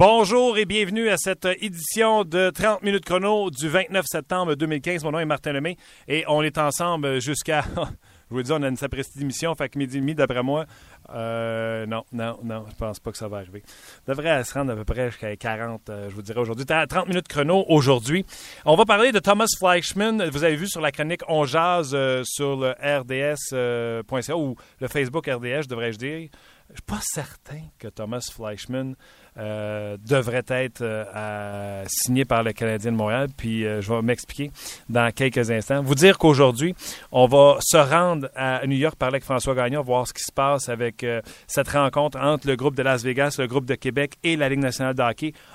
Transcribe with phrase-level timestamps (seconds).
[0.00, 5.04] Bonjour et bienvenue à cette édition de 30 minutes chrono du 29 septembre 2015.
[5.04, 5.76] Mon nom est Martin Lemay
[6.08, 7.66] et on est ensemble jusqu'à...
[8.30, 10.64] Je vous dis, on a une sapristi d'émission, fait que midi et demi, d'après moi,
[11.12, 13.64] euh, non, non, non, je pense pas que ça va arriver.
[14.06, 16.64] On devrait se rendre à peu près jusqu'à 40, euh, je vous dirais aujourd'hui.
[16.64, 18.24] 30 minutes chrono aujourd'hui.
[18.64, 20.30] On va parler de Thomas Fleischman.
[20.30, 25.26] Vous avez vu sur la chronique On Jazz euh, sur le RDS.ca ou le Facebook
[25.26, 26.28] RDS, devrais-je dire.
[26.68, 28.94] Je suis pas certain que Thomas Fleischman
[29.38, 33.28] euh, devrait être euh, signé par le Canadien de Montréal.
[33.36, 34.50] Puis euh, je vais m'expliquer
[34.88, 35.82] dans quelques instants.
[35.82, 36.74] Vous dire qu'aujourd'hui,
[37.12, 40.32] on va se rendre à New York parler avec François Gagnon, voir ce qui se
[40.32, 41.06] passe avec
[41.46, 44.60] cette rencontre entre le groupe de Las Vegas, le groupe de Québec et la Ligue
[44.60, 45.00] nationale de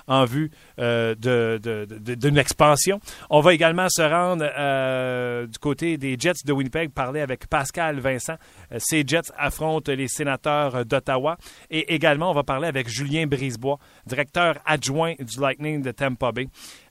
[0.07, 2.99] en vue d'une de, expansion.
[3.29, 8.35] On va également se rendre du côté des Jets de Winnipeg, parler avec Pascal Vincent.
[8.77, 11.37] Ces Jets affrontent les sénateurs d'Ottawa.
[11.69, 13.25] Et également, on va parler avec Julien
[14.05, 16.47] Directeur adjoint du Lightning de Tampa Bay.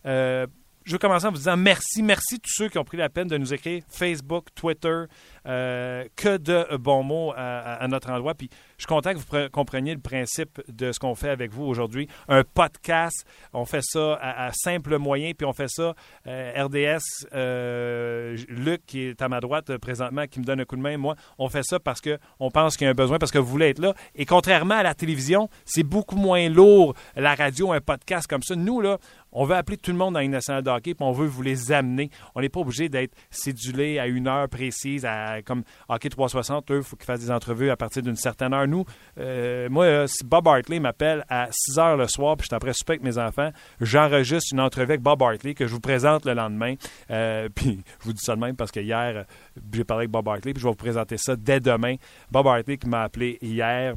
[0.07, 0.47] Euh,
[0.85, 3.09] je vais commencer en vous disant merci, merci à tous ceux qui ont pris la
[3.09, 5.05] peine de nous écrire Facebook, Twitter,
[5.47, 8.35] euh, que de bons mots à, notre endroit.
[8.35, 8.51] Puis
[8.85, 12.09] suis content que vous compreniez le principe de ce qu'on fait avec vous aujourd'hui.
[12.29, 15.95] Un podcast, on fait ça à, simple moyen, puis on fait ça
[16.27, 17.27] euh, RDS.
[18.49, 21.17] Luc, qui est à ma droite présentement, qui me donne un coup de main, moi,
[21.39, 23.71] on fait ça parce qu'on pense qu'il y a un besoin, parce que vous voulez
[23.71, 23.95] être là.
[24.15, 28.57] Et contrairement à la télévision, c'est beaucoup moins lourd, la radio, un podcast comme ça.
[28.57, 28.99] Nous, là,
[29.33, 31.43] on veut appeler tout le monde dans une nationale de hockey, puis on veut vous
[31.43, 32.11] les amener.
[32.35, 35.07] On n'est pas obligé d'être cédulé à une heure précise,
[35.45, 38.67] comme Hockey 360, eux, il faut qu'ils fassent des entrevues à partir d'une certaine heure.
[38.67, 38.74] Nous,
[39.19, 42.57] euh, moi, euh, si Bob Hartley m'appelle à 6 heures le soir, puis je suis
[42.57, 46.25] après souper avec mes enfants, j'enregistre une entrevue avec Bob Hartley que je vous présente
[46.25, 46.75] le lendemain.
[47.11, 49.25] Euh, puis je vous dis ça de même parce que hier,
[49.73, 51.97] j'ai parlé avec Bob Hartley, puis je vais vous présenter ça dès demain.
[52.31, 53.97] Bob Hartley qui m'a appelé hier euh,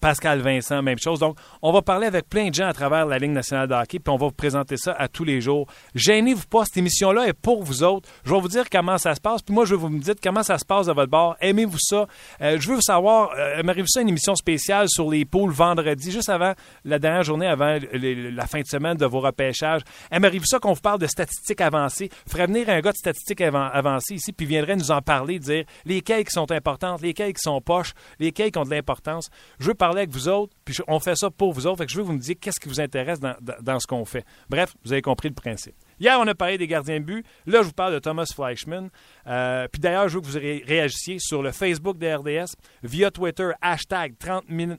[0.00, 1.20] Pascal Vincent, même chose.
[1.20, 4.00] Donc, on va parler avec plein de gens à travers la Ligue nationale de puis
[4.08, 5.66] on va vous présenter ça à tous les jours.
[5.94, 8.08] Gênez-vous pas, cette émission-là est pour vous autres.
[8.24, 10.14] Je vais vous dire comment ça se passe, puis moi, je vais vous me dire
[10.22, 11.36] comment ça se passe à votre bord.
[11.40, 12.06] Aimez-vous ça?
[12.40, 16.10] Euh, je veux vous savoir, euh, m'arrive ça une émission spéciale sur les poules vendredi,
[16.10, 16.54] juste avant
[16.84, 19.82] la dernière journée, avant la fin de semaine de vos repêchages?
[20.10, 22.10] M'arrive ça qu'on vous parle de statistiques avancées?
[22.28, 26.24] Ferait venir un gars de statistiques avancées ici, puis viendrait nous en parler, dire lesquelles
[26.24, 29.30] qui sont importantes, lesquelles qui sont poches, lesquelles qui ont de l'importance.
[29.66, 31.78] Veux parler avec vous autres, puis on fait ça pour vous autres.
[31.78, 34.24] Fait que je veux vous me qu'est-ce qui vous intéresse dans, dans ce qu'on fait.
[34.48, 35.74] Bref, vous avez compris le principe.
[35.98, 37.24] Hier, on a parlé des gardiens de but.
[37.46, 38.90] Là, je vous parle de Thomas Fleischman.
[39.26, 43.52] Euh, puis d'ailleurs, je veux que vous réagissiez sur le Facebook de RDS via Twitter,
[43.62, 44.76] hashtag 30 min,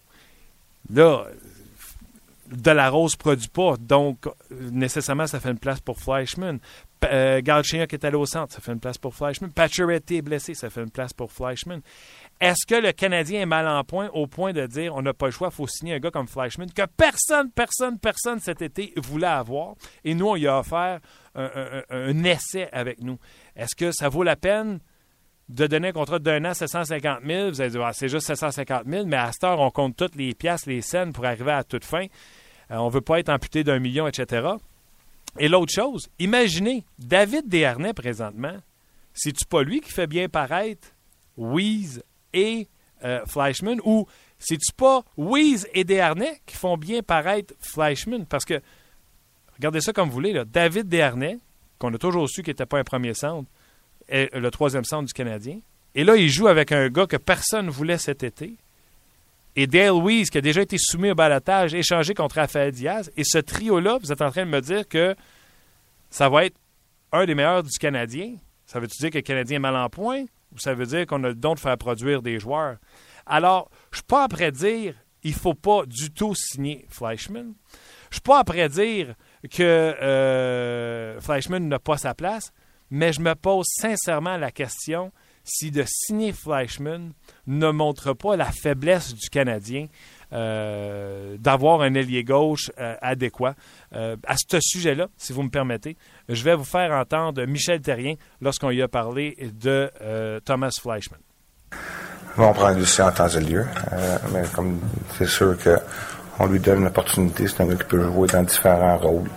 [0.90, 1.26] Là,
[2.48, 4.26] Delarose ne produit pas, donc
[4.72, 6.60] nécessairement, ça fait une place pour Fleischmann.
[7.12, 9.52] Euh, qui est allé au centre, ça fait une place pour Fleischmann.
[9.52, 11.82] Pacioretty est blessé, ça fait une place pour Fleischmann.
[12.42, 15.28] Est-ce que le Canadien est mal en point au point de dire on n'a pas
[15.28, 18.94] le choix, il faut signer un gars comme Fleischmann que personne, personne, personne cet été
[18.98, 19.76] voulait avoir?
[20.04, 21.00] Et nous, on y a offert
[21.36, 23.18] un, essai avec nous.
[23.56, 24.80] Est-ce que ça vaut la peine?
[25.48, 27.50] de donner un contrat d'un an 750 000.
[27.50, 30.16] Vous allez dire, ah, c'est juste 750 000, mais à cette heure, on compte toutes
[30.16, 32.08] les pièces, les scènes pour arriver à toute fin.
[32.72, 34.48] Euh, on ne veut pas être amputé d'un million, etc.
[35.38, 38.58] Et l'autre chose, imaginez, David Desharnais, présentement,
[39.14, 40.88] c'est-tu pas lui qui fait bien paraître?
[41.38, 42.02] Weeze
[42.36, 42.68] et
[43.04, 44.06] euh, Fleischman ou
[44.38, 48.26] c'est-tu pas Weeze et Desharnais qui font bien paraître Fleischman?
[48.26, 48.62] Parce que,
[49.56, 51.40] regardez ça comme vous voulez, là, David Desharnais,
[51.80, 53.50] qu'on a toujours su qu'il n'était pas un premier centre,
[54.08, 55.60] est le troisième centre du Canadien.
[55.96, 58.56] Et là, il joue avec un gars que personne ne voulait cet été.
[59.56, 63.10] Et Dale Weiss, qui a déjà été soumis au balotage, échangé contre Rafael Diaz.
[63.16, 65.16] Et ce trio-là, vous êtes en train de me dire que
[66.10, 66.58] ça va être
[67.14, 68.36] un des meilleurs du Canadien.
[68.66, 70.26] Ça veut-tu dire que le Canadien est mal en point?
[70.58, 72.78] Ça veut dire qu'on a le don de faire produire des joueurs?
[73.26, 77.54] Alors, je ne suis pas après dire il ne faut pas du tout signer Fleischmann.
[78.10, 79.16] Je ne suis pas après dire
[79.52, 82.54] que euh, Fleischmann n'a pas sa place,
[82.92, 85.12] mais je me pose sincèrement la question
[85.44, 87.14] si de signer Fleischmann
[87.48, 89.88] ne montre pas la faiblesse du Canadien
[90.36, 93.56] euh, d'avoir un ailier gauche euh, adéquat.
[93.94, 95.96] à ce sujet-là, si vous me permettez,
[96.30, 99.90] je vais vous faire entendre Michel Terrien lorsqu'on y a parlé de
[100.44, 101.20] Thomas Fleischmann.
[102.38, 103.66] on prend Lucien en temps et lieu,
[104.34, 104.80] mais comme
[105.18, 105.80] c'est sûr que
[106.40, 107.48] on lui donne l'opportunité.
[107.48, 109.30] C'est un gars qui peut jouer dans différents rôles.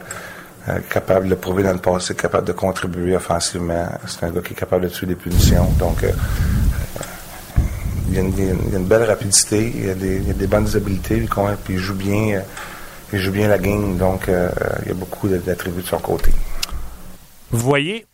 [0.69, 3.87] Euh, capable de prouver dans le passé, capable de contribuer offensivement.
[4.07, 5.71] C'est un gars qui est capable de tuer des punitions.
[5.79, 6.05] Donc,
[8.19, 11.27] euh, il, y a une, belle rapidité, il y a des, bonnes habiletés,
[11.65, 12.43] puis il joue bien, euh,
[13.13, 13.97] il joue bien la game.
[13.97, 16.33] Donc, il y a beaucoup d'attributs de son côté.
[17.51, 18.07] Vous voyez,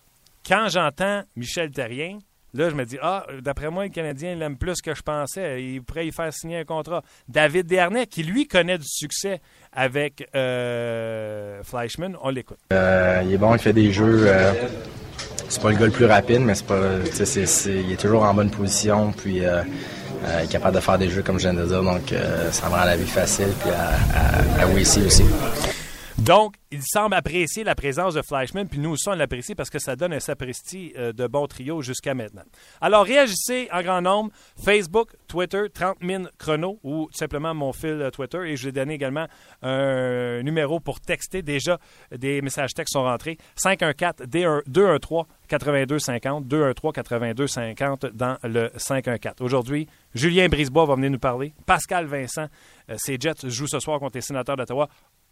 [0.47, 2.19] quand j'entends Michel Terrien,
[2.55, 5.61] Là, je me dis, ah, d'après moi, le Canadien l'aime plus que je pensais.
[5.61, 7.03] Il pourrait y faire signer un contrat.
[7.29, 9.41] David Dernay, qui lui connaît du succès
[9.73, 12.59] avec euh, Fleischmann, on l'écoute.
[12.73, 14.27] Euh, il est bon, il fait des jeux.
[14.29, 14.53] Euh,
[15.49, 16.79] c'est pas le gars le plus rapide, mais c'est pas,
[17.67, 19.11] il est toujours en bonne position.
[19.11, 19.41] Puis
[20.43, 21.83] est capable de faire des jeux comme je viens de dire.
[21.83, 22.15] Donc
[22.51, 23.49] ça me rend la vie facile.
[23.61, 24.67] Puis à, à,
[25.07, 25.25] aussi.
[26.19, 29.81] Donc, il semble apprécier la présence de Fleischmann, puis nous aussi, on l'apprécie parce que
[29.81, 32.45] ça donne un sapristi euh, de bon trio jusqu'à maintenant.
[32.81, 34.31] Alors, réagissez en grand nombre.
[34.65, 38.39] Facebook, Twitter, 30 000 chrono ou simplement mon fil euh, Twitter.
[38.47, 39.27] Et je ai donné également
[39.63, 41.43] un numéro pour texter.
[41.43, 41.81] Déjà,
[42.17, 43.37] des messages textes sont rentrés.
[43.59, 49.35] 514-213-8250, 213-8250 dans le 514.
[49.41, 51.55] Aujourd'hui, Julien Brisebois va venir nous parler.
[51.67, 52.47] Pascal Vincent,
[52.89, 54.89] euh, ses Jets jouent ce soir contre les sénateurs d'Ottawa.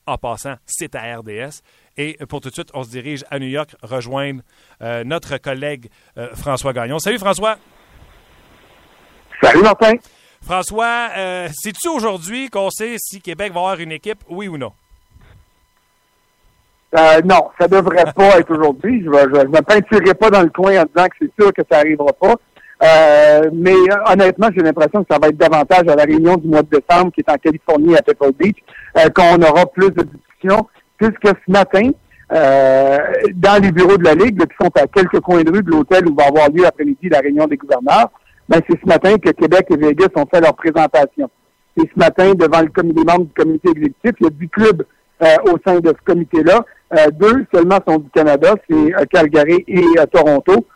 [0.07, 1.63] En passant, c'est à RDS.
[1.97, 4.41] Et pour tout de suite, on se dirige à New York rejoindre
[4.83, 5.89] euh, notre collègue
[6.19, 6.99] euh, François Gagnon.
[6.99, 7.57] Salut François.
[9.41, 9.93] Salut Martin.
[10.43, 14.73] François, euh, sais-tu aujourd'hui qu'on sait si Québec va avoir une équipe, oui ou non?
[17.25, 19.03] non, ça devrait pas être aujourd'hui.
[19.05, 21.79] Je ne me peinturerai pas dans le coin en disant que c'est sûr que ça
[21.79, 22.35] n'arrivera pas.
[22.81, 23.77] Mais
[24.11, 27.13] honnêtement, j'ai l'impression que ça va être davantage à la réunion du mois de décembre
[27.13, 28.57] qui est en Californie à Pebble Beach.
[28.99, 31.93] Euh, qu'on aura plus de discussions, puisque ce matin,
[32.31, 32.99] euh,
[33.35, 36.07] dans les bureaux de la Ligue, qui sont à quelques coins de rue de l'hôtel
[36.07, 38.11] où va avoir lieu après-midi la réunion des gouverneurs,
[38.51, 41.31] ben, c'est ce matin que Québec et Vegas ont fait leur présentation.
[41.79, 44.49] Et ce matin, devant le comité, les membres du comité exécutif, il y a 10
[44.51, 44.83] clubs
[45.23, 46.61] euh, au sein de ce comité-là.
[47.13, 50.67] deux seulement sont du Canada, c'est Calgary et Toronto.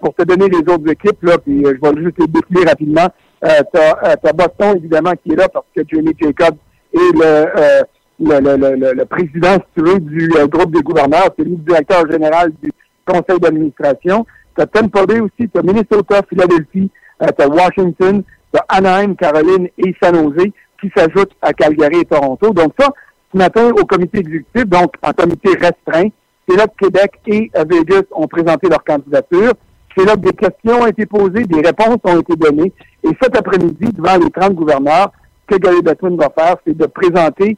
[0.00, 3.08] Pour te donner les autres équipes, là, puis je vais juste les défiler rapidement.
[3.42, 6.56] tu as, Boston, évidemment, qui est là parce que Jamie Jacobs
[6.92, 7.82] et euh,
[8.20, 11.56] le, le, le, le, président, si tu veux, du euh, groupe des gouverneurs, c'est le
[11.56, 12.70] directeur général du
[13.06, 14.26] conseil d'administration.
[14.56, 16.90] Tu as Tampa Bay aussi, tu as Minnesota, Philadelphie,
[17.22, 20.48] euh, tu as Washington, tu as Anaheim, Caroline et San Jose
[20.80, 22.52] qui s'ajoutent à Calgary et Toronto.
[22.52, 22.90] Donc ça,
[23.32, 26.08] ce matin, au comité exécutif, donc en comité restreint,
[26.48, 29.52] c'est là que Québec et Vegas ont présenté leur candidature.
[29.96, 32.72] C'est là que des questions ont été posées, des réponses ont été données.
[33.04, 35.12] Et cet après-midi, devant les 30 gouverneurs,
[35.46, 37.56] que Gary Bettman va faire, c'est de présenter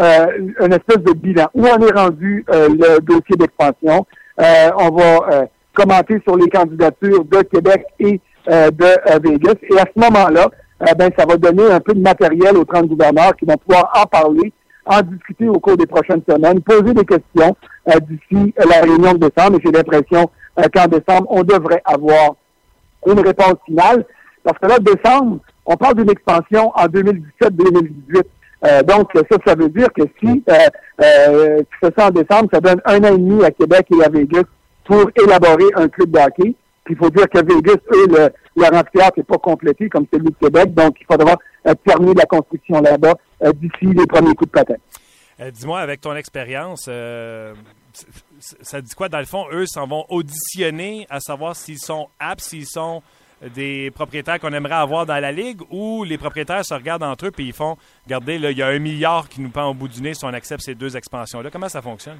[0.00, 0.26] euh,
[0.60, 1.46] une espèce de bilan.
[1.54, 4.06] Où on est rendu euh, le dossier d'expansion?
[4.40, 9.56] Euh, on va euh, commenter sur les candidatures de Québec et de Vegas.
[9.68, 10.48] Et à ce moment-là,
[10.96, 14.06] ben, ça va donner un peu de matériel aux 30 gouverneurs qui vont pouvoir en
[14.06, 14.52] parler,
[14.86, 19.58] en discuter au cours des prochaines semaines, poser des questions d'ici la réunion de décembre.
[19.58, 22.36] Et j'ai l'impression qu'en décembre, on devrait avoir
[23.06, 24.04] une réponse finale.
[24.44, 28.22] Parce que là, décembre, on parle d'une expansion en 2017-2018.
[28.64, 30.54] Euh, donc, ça, ça veut dire que si euh,
[31.02, 34.04] euh, tu fais ça en décembre, ça donne un an et demi à Québec et
[34.04, 34.44] à Vegas
[34.84, 36.54] pour élaborer un club de hockey.
[36.84, 40.30] Puis il faut dire que Vegas, eux, le, leur amphithéâtre n'est pas complété comme celui
[40.30, 41.34] de Québec, donc il faudra
[41.84, 44.74] terminer la construction là-bas d'ici les premiers coups de patin.
[45.52, 46.88] Dis-moi, avec ton expérience,
[48.62, 49.08] ça dit quoi?
[49.08, 49.46] Dans le fond?
[49.52, 53.02] Eux s'en vont auditionner à savoir s'ils sont aptes, s'ils sont
[53.54, 57.32] des propriétaires qu'on aimerait avoir dans la Ligue ou les propriétaires se regardent entre eux
[57.38, 59.88] et ils font Regardez, là, il y a un milliard qui nous pend au bout
[59.88, 61.50] du nez si on accepte ces deux expansions-là.
[61.50, 62.18] Comment ça fonctionne?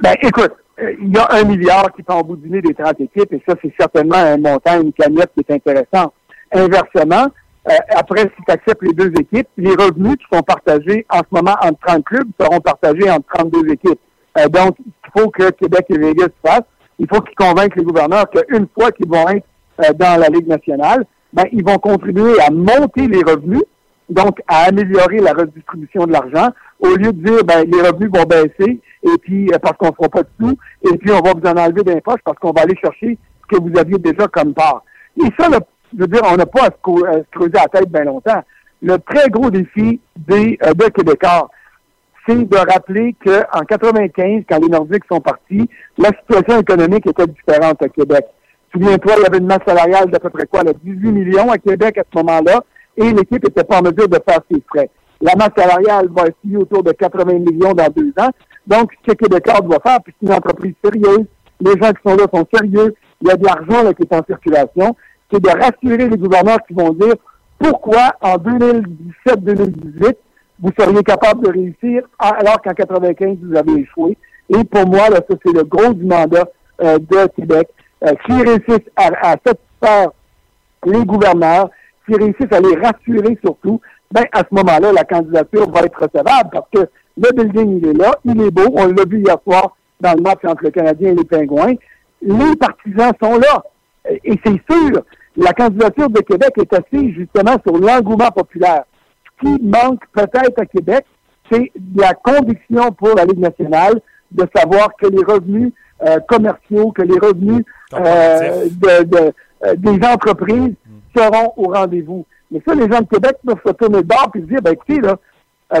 [0.00, 2.74] Ben, écoute, euh, il y a un milliard qui pend au bout du nez des
[2.74, 6.12] 30 équipes et ça, c'est certainement un montant, une cagnotte qui est intéressant.
[6.52, 7.26] Inversement,
[7.68, 11.26] euh, après, si tu acceptes les deux équipes, les revenus qui sont partagés en ce
[11.30, 14.00] moment entre 30 clubs seront partagés entre 32 équipes.
[14.38, 16.62] Euh, donc, il faut que Québec et Vegas fassent.
[16.98, 19.46] Il faut qu'ils convainquent les gouverneurs qu'une fois qu'ils vont être
[19.82, 23.62] euh, dans la Ligue nationale, ben, ils vont contribuer à monter les revenus,
[24.08, 26.48] donc à améliorer la redistribution de l'argent,
[26.80, 30.08] au lieu de dire ben, les revenus vont baisser et puis parce qu'on ne fera
[30.08, 32.62] pas de tout, et puis on va vous en enlever des poches parce qu'on va
[32.62, 34.82] aller chercher ce que vous aviez déjà comme part.
[35.16, 35.58] Et ça, le
[35.94, 38.42] je veux dire, on n'a pas à se, creuser la tête bien longtemps.
[38.82, 41.50] Le très gros défi des, euh, Québécois,
[42.26, 45.68] c'est de rappeler qu'en 95, quand les Nordiques sont partis,
[45.98, 48.26] la situation économique était différente à Québec.
[48.72, 51.58] Souviens-toi, il y avait une masse salariale d'à peu près quoi, là, 18 millions à
[51.58, 52.60] Québec à ce moment-là,
[52.96, 54.90] et l'équipe n'était pas en mesure de faire ses frais.
[55.20, 58.30] La masse salariale va essayer autour de 80 millions dans deux ans.
[58.66, 61.26] Donc, ce que Québécois doit faire, puis c'est une entreprise sérieuse,
[61.60, 64.24] les gens qui sont là sont sérieux, il y a de l'argent qui est en
[64.24, 64.96] circulation,
[65.30, 67.14] c'est de rassurer les gouverneurs qui vont dire
[67.58, 70.16] pourquoi en 2017-2018,
[70.60, 74.16] vous seriez capable de réussir alors qu'en 95, vous avez échoué.
[74.48, 76.48] Et pour moi, là, ça, c'est le gros du mandat
[76.82, 77.68] euh, de Québec.
[78.04, 80.10] Euh, S'ils réussissent à, satisfaire
[80.86, 81.70] les gouverneurs,
[82.04, 86.50] s'ils réussissent à les rassurer surtout, ben, à ce moment-là, la candidature va être recevable
[86.52, 88.72] parce que le building, il est là, il est beau.
[88.74, 91.74] On l'a vu hier soir dans le match entre le Canadien et les Pingouins.
[92.22, 93.62] Les partisans sont là.
[94.24, 95.02] Et c'est sûr,
[95.36, 98.84] la candidature de Québec est assise justement sur l'engouement populaire.
[99.24, 101.04] Ce qui manque peut-être à Québec,
[101.50, 104.00] c'est la conviction pour la Ligue nationale
[104.32, 105.72] de savoir que les revenus
[106.06, 109.32] euh, commerciaux, que les revenus euh, de,
[109.64, 110.74] euh, des entreprises
[111.16, 112.24] seront au rendez-vous.
[112.50, 114.72] Mais ça, les gens de Québec peuvent se tourner de bord et se dire, ben
[114.72, 115.16] écoutez, là,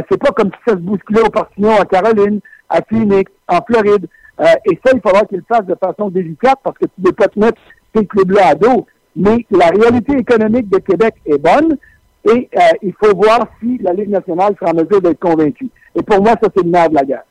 [0.08, 4.06] c'est pas comme si ça se bousculait au Partillon à Caroline, à Phoenix, en Floride.
[4.38, 7.12] et ça, il faudra qu'ils le fassent de façon délicate parce que tu ne peux
[7.12, 7.60] pas te mettre
[7.94, 8.86] ces clubs-là à dos
[9.16, 11.76] mais la réalité économique de Québec est bonne
[12.24, 15.70] et euh, il faut voir si la Ligue nationale sera en mesure d'être convaincue.
[15.94, 17.22] Et pour moi, ça, c'est le nerf de la guerre.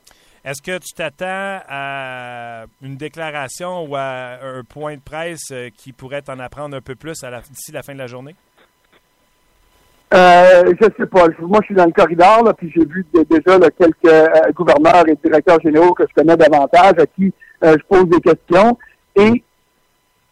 [0.44, 5.92] Est-ce que tu t'attends à une déclaration ou à un point de presse euh, qui
[5.92, 7.22] pourrait t'en apprendre un peu plus
[7.52, 8.36] d'ici la fin de la journée?
[10.14, 11.28] Euh, je sais pas.
[11.40, 15.16] Moi, je suis dans le corridor, là, puis j'ai vu déjà quelques euh, gouverneurs et
[15.24, 17.32] directeurs généraux que je connais davantage, à qui
[17.62, 18.78] je pose des questions.
[19.16, 19.44] Et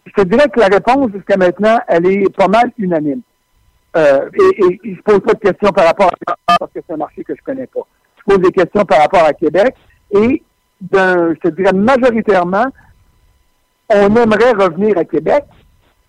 [0.08, 3.22] je te dirais que la réponse jusqu'à maintenant, elle est pas mal unanime.
[3.96, 6.98] Euh, et, et, je pose pas de questions par rapport à parce que c'est un
[6.98, 7.82] marché que je connais pas.
[8.18, 9.76] Je pose des questions par rapport à Québec
[10.12, 10.44] et
[10.82, 12.66] je te dirais majoritairement,
[13.90, 15.44] on aimerait revenir à Québec,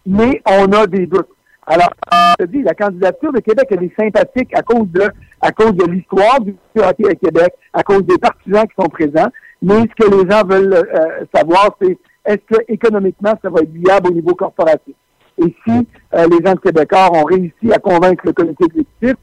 [0.07, 1.29] mais on a des doutes.
[1.67, 5.05] Alors, je te dis, la candidature de Québec, elle est sympathique à cause de,
[5.41, 9.29] à cause de l'histoire du hockey à Québec, à cause des partisans qui sont présents.
[9.61, 13.73] Mais ce que les gens veulent euh, savoir, c'est est-ce que économiquement ça va être
[13.73, 14.95] viable au niveau corporatif?
[15.39, 19.15] Et si euh, les gens de Québécois ont réussi à convaincre le comité exécutif,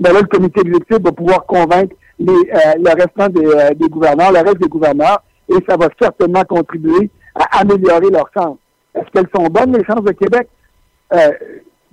[0.00, 3.88] ben là, le comité exécutif va pouvoir convaincre les, euh, le restant des, euh, des,
[3.88, 8.58] gouverneurs, le reste des gouverneurs, et ça va certainement contribuer à améliorer leurs chances.
[8.94, 10.48] Est-ce qu'elles sont bonnes, les chances de Québec?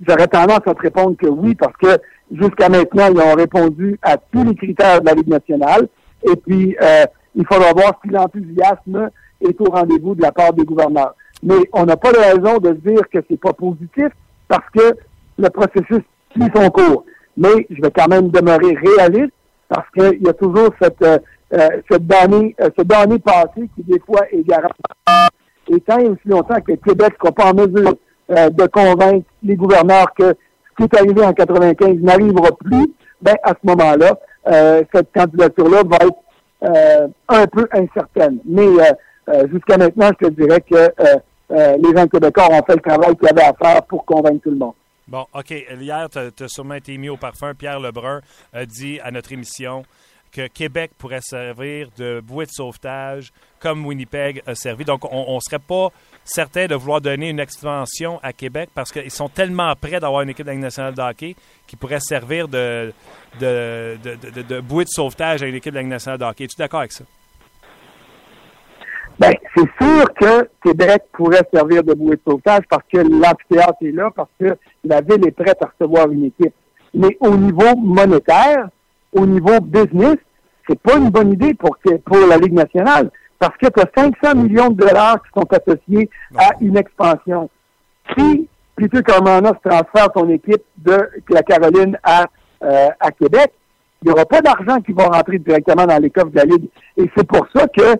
[0.08, 1.98] J'aurais tendance à te répondre que oui, parce que
[2.32, 5.88] jusqu'à maintenant, ils ont répondu à tous les critères de la Ligue nationale.
[6.24, 6.76] Et puis,
[7.34, 9.10] il faudra voir si l'enthousiasme
[9.42, 11.14] est au rendez-vous de la part des gouverneurs.
[11.42, 14.08] Mais on n'a pas de raison de dire que c'est pas positif
[14.48, 14.94] parce que
[15.38, 17.04] le processus suit son cours.
[17.36, 19.32] Mais je vais quand même demeurer réaliste
[19.68, 21.18] parce qu'il y a toujours cette, euh,
[21.54, 24.74] euh cette donnée, euh, ce donné passé qui des fois est garanti.
[25.68, 27.94] Et tant et aussi longtemps que Québec ne sera pas en mesure
[28.30, 32.86] euh, de convaincre les gouverneurs que ce qui est arrivé en 95 n'arrivera plus,
[33.20, 34.18] ben à ce moment-là,
[34.92, 38.38] cette candidature-là va être un peu incertaine.
[38.44, 38.66] Mais
[39.28, 41.16] euh, jusqu'à maintenant, je te dirais que euh,
[41.52, 44.50] euh, les gens québécois ont fait le travail qu'ils avaient à faire pour convaincre tout
[44.50, 44.74] le monde.
[45.06, 45.50] Bon, OK.
[45.50, 47.54] Hier, tu as, sûrement été mis au parfum.
[47.54, 48.20] Pierre Lebrun
[48.52, 49.84] a dit à notre émission
[50.32, 54.84] que Québec pourrait servir de bouée de sauvetage comme Winnipeg a servi.
[54.84, 55.88] Donc, on ne serait pas
[56.24, 60.30] certain de vouloir donner une extension à Québec parce qu'ils sont tellement prêts d'avoir une
[60.30, 61.36] équipe de nationale de hockey
[61.66, 62.92] qui pourrait servir de,
[63.40, 66.44] de, bouée de sauvetage à une équipe de nationale de hockey.
[66.44, 67.04] Es-tu d'accord avec ça?
[69.22, 73.92] Ben, c'est sûr que Québec pourrait servir de bouée de sauvetage parce que l'amphithéâtre est
[73.92, 76.52] là, parce que la ville est prête à recevoir une équipe.
[76.92, 78.68] Mais au niveau monétaire,
[79.12, 80.16] au niveau business,
[80.68, 84.42] c'est pas une bonne idée pour, pour la Ligue nationale parce que tu as 500
[84.42, 87.48] millions de dollars qui sont associés à une expansion.
[88.18, 90.98] si Peter Carmona se transfère son équipe de
[91.28, 92.26] la Caroline à,
[92.64, 93.52] euh, à Québec,
[94.02, 96.68] il n'y aura pas d'argent qui va rentrer directement dans les coffres de la Ligue.
[96.96, 97.96] Et c'est pour ça que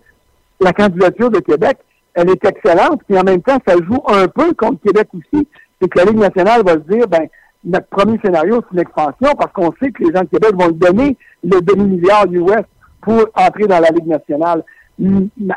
[0.62, 1.78] la candidature de Québec,
[2.14, 5.48] elle est excellente, puis en même temps, ça joue un peu contre Québec aussi.
[5.80, 7.26] C'est que la Ligue nationale va se dire, ben,
[7.64, 10.70] notre premier scénario, c'est une expansion, parce qu'on sait que les gens de Québec vont
[10.70, 12.64] donner le demi-milliard US
[13.00, 14.62] pour entrer dans la Ligue nationale.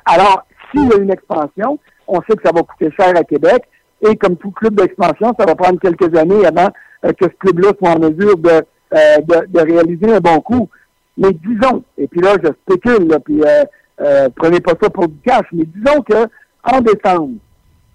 [0.05, 3.63] Alors, s'il y a une expansion, on sait que ça va coûter cher à Québec,
[4.01, 6.69] et comme tout club d'expansion, ça va prendre quelques années avant
[7.05, 8.49] euh, que ce club-là soit en mesure de,
[8.93, 10.69] euh, de, réaliser un bon coup.
[11.17, 13.63] Mais disons, et puis là, je spécule, là, puis euh,
[13.97, 16.27] prenez pas ça pour du cash, mais disons que
[16.63, 17.35] en décembre,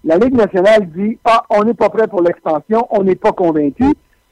[0.03, 3.85] la Ligue nationale dit Ah, on n'est pas prêt pour l'expansion, on n'est pas convaincu.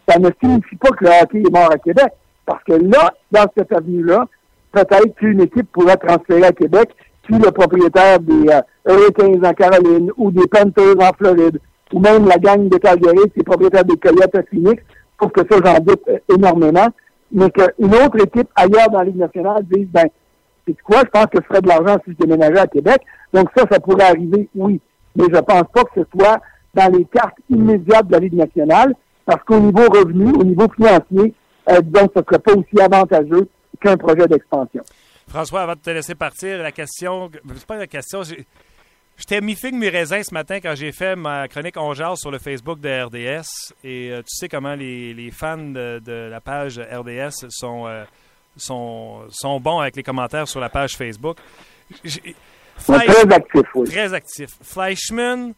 [0.08, 2.12] Ça ne signifie pas que le hockey est mort à Québec.
[2.46, 4.26] Parce que là, dans cette avenue-là,
[4.72, 6.90] peut-être qu'une équipe pourrait transférer à Québec
[7.28, 11.60] si le propriétaire des euh, Hurricanes en Caroline ou des Panthers en Floride
[11.94, 14.82] ou même la gang de Calgary qui est propriétaire des Coyotes à Phoenix,
[15.18, 16.88] pour que ça, j'en doute euh, énormément,
[17.32, 20.08] mais qu'une autre équipe ailleurs dans la Ligue nationale dise, ben,
[20.84, 23.02] quoi, je pense que ce serait de l'argent si je déménageais à Québec.
[23.34, 24.80] Donc ça, ça pourrait arriver, oui.
[25.16, 26.40] Mais je pense pas que ce soit
[26.74, 28.94] dans les cartes immédiates de la Ligue nationale,
[29.26, 31.34] parce qu'au niveau revenu, au niveau financier,
[31.70, 33.48] euh, donc ce serait pas aussi avantageux
[33.82, 34.82] qu'un projet d'expansion.
[35.28, 38.24] François, avant de te laisser partir, la question, c'est pas la question,
[39.20, 43.04] J'étais mi-figue, mi-raisin ce matin quand j'ai fait ma chronique On sur le Facebook de
[43.04, 43.74] RDS.
[43.84, 48.06] Et euh, tu sais comment les, fans de, la page RDS sont, euh,
[48.60, 51.38] sont, sont bons avec les commentaires sur la page Facebook.
[52.78, 53.90] très actif, oui.
[53.90, 54.50] Très actif.
[54.62, 55.54] Fleischmann,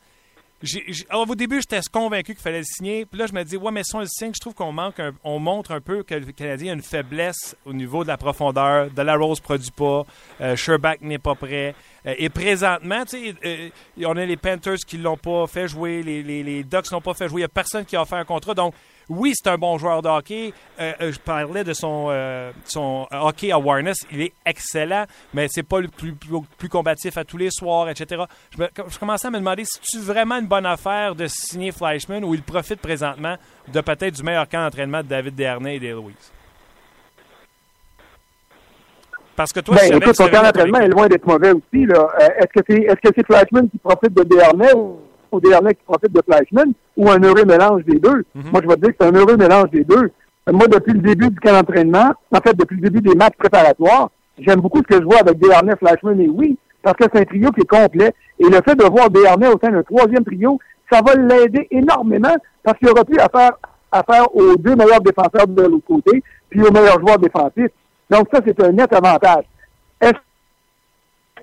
[1.14, 3.06] au début, j'étais convaincu qu'il fallait le signer.
[3.06, 5.02] Puis là, je me dis, ouais, mais si on le signe, je trouve qu'on manque,
[5.24, 8.90] on montre un peu que le Canadien a une faiblesse au niveau de la profondeur.
[8.92, 10.06] De la Rose produit pas.
[10.40, 11.74] Euh, Sherback n'est pas prêt.
[12.06, 13.70] Euh, et présentement, tu sais, euh,
[14.06, 17.14] on a les Panthers qui l'ont pas fait jouer, les, les, les Ducks l'ont pas
[17.14, 17.42] fait jouer.
[17.42, 18.54] Il n'y a personne qui a fait un contrat.
[18.54, 18.74] Donc,
[19.12, 20.54] oui, c'est un bon joueur de hockey.
[20.80, 23.98] Euh, euh, je parlais de son, euh, son hockey awareness.
[24.12, 28.24] Il est excellent, mais c'est pas le plus, plus, combatif à tous les soirs, etc.
[28.58, 32.34] Je, commençais à me demander si tu vraiment une bonne affaire de signer Fleischmann ou
[32.34, 33.36] il profite présentement
[33.68, 36.32] de peut-être du meilleur camp d'entraînement de David Dernay et des Louise.
[39.36, 41.84] Parce que toi, ben, écoute, son camp d'entraînement est loin d'être mauvais aussi.
[41.84, 45.00] est-ce que c'est est-ce que c'est qui profite de Dernay ou?
[45.32, 48.26] Au dernier qui profite de Flashman ou un heureux mélange des deux.
[48.36, 48.52] Mhm.
[48.52, 50.12] Moi, je vais te dire que c'est un heureux mélange des deux.
[50.52, 54.10] Moi, depuis le début du camp d'entraînement, en fait, depuis le début des matchs préparatoires,
[54.38, 57.26] j'aime beaucoup ce que je vois avec Desharnais, Flashman et oui, parce que c'est un
[57.26, 58.14] trio qui est complet.
[58.40, 60.60] Et le fait de voir Desharnais au sein d'un troisième trio,
[60.92, 63.54] ça va l'aider énormément parce qu'il aura plus affaire,
[63.92, 67.72] affaire aux deux meilleurs défenseurs de l'autre côté, puis aux meilleurs joueurs défensifs.
[68.10, 69.46] Donc ça, c'est un net avantage.
[70.02, 70.14] Est-ce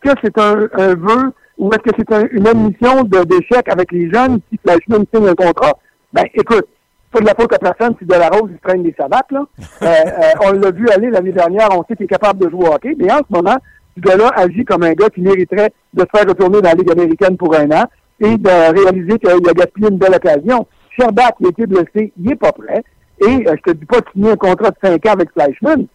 [0.02, 4.38] que c'est un, un vœu ou est-ce que c'est une admission d'échec avec les jeunes
[4.50, 5.72] si Flashman signe un contrat?
[6.12, 6.66] Ben, écoute,
[7.10, 9.44] pas de la faute à personne si De La Rose il traîne des savates, là.
[9.82, 12.68] Euh, euh, on l'a vu aller l'année dernière, on sait qu'il est capable de jouer
[12.68, 13.56] au hockey, mais en ce moment,
[13.96, 16.90] ce gars-là agit comme un gars qui mériterait de se faire retourner dans la Ligue
[16.90, 17.84] américaine pour un an
[18.20, 20.66] et de réaliser qu'il a gaspillé une belle occasion.
[20.98, 22.82] Sherbach, il a été blessé, il est pas prêt.
[23.20, 25.86] Et euh, je te dis pas de signer un contrat de 5 ans avec Flashman,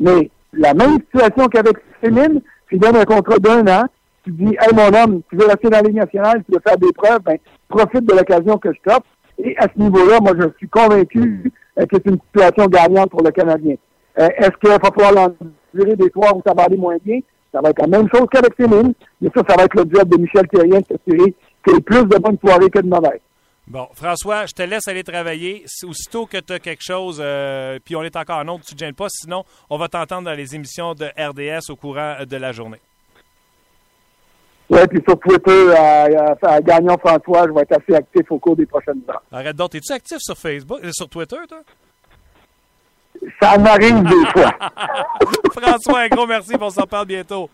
[0.00, 3.84] mais la même situation qu'avec Céline, qui donne un contrat d'un an,
[4.24, 6.78] tu dis, hey mon homme, tu veux rester dans la Ligue nationale, tu veux faire
[6.78, 7.36] des preuves, ben,
[7.68, 9.06] profite de l'occasion que je t'offre.
[9.38, 13.30] Et à ce niveau-là, moi, je suis convaincu que c'est une situation gagnante pour le
[13.30, 13.74] Canadien.
[14.18, 17.18] Euh, est-ce qu'il va falloir l'endurer des soirs où ça va aller moins bien?
[17.52, 20.08] Ça va être la même chose qu'avec Céline, mais ça, ça va être le job
[20.08, 21.34] de Michel Thérien de s'assurer
[21.64, 23.20] qu'il y ait plus de bonnes soirées que de mauvaises.
[23.66, 25.64] Bon, François, je te laisse aller travailler.
[25.84, 28.78] Aussitôt que tu as quelque chose, euh, puis on est encore en autre, tu ne
[28.78, 29.06] te gênes pas.
[29.08, 32.80] Sinon, on va t'entendre dans les émissions de RDS au courant de la journée.
[34.70, 38.56] Oui, puis sur Twitter, à, à, Gagnon François, je vais être assez actif au cours
[38.56, 39.22] des prochaines heures.
[39.30, 41.60] Arrête donc, es-tu actif sur Facebook, euh, sur Twitter, toi?
[43.40, 44.52] Ça m'arrive des fois.
[45.52, 47.50] François, un gros merci, on s'en parle bientôt.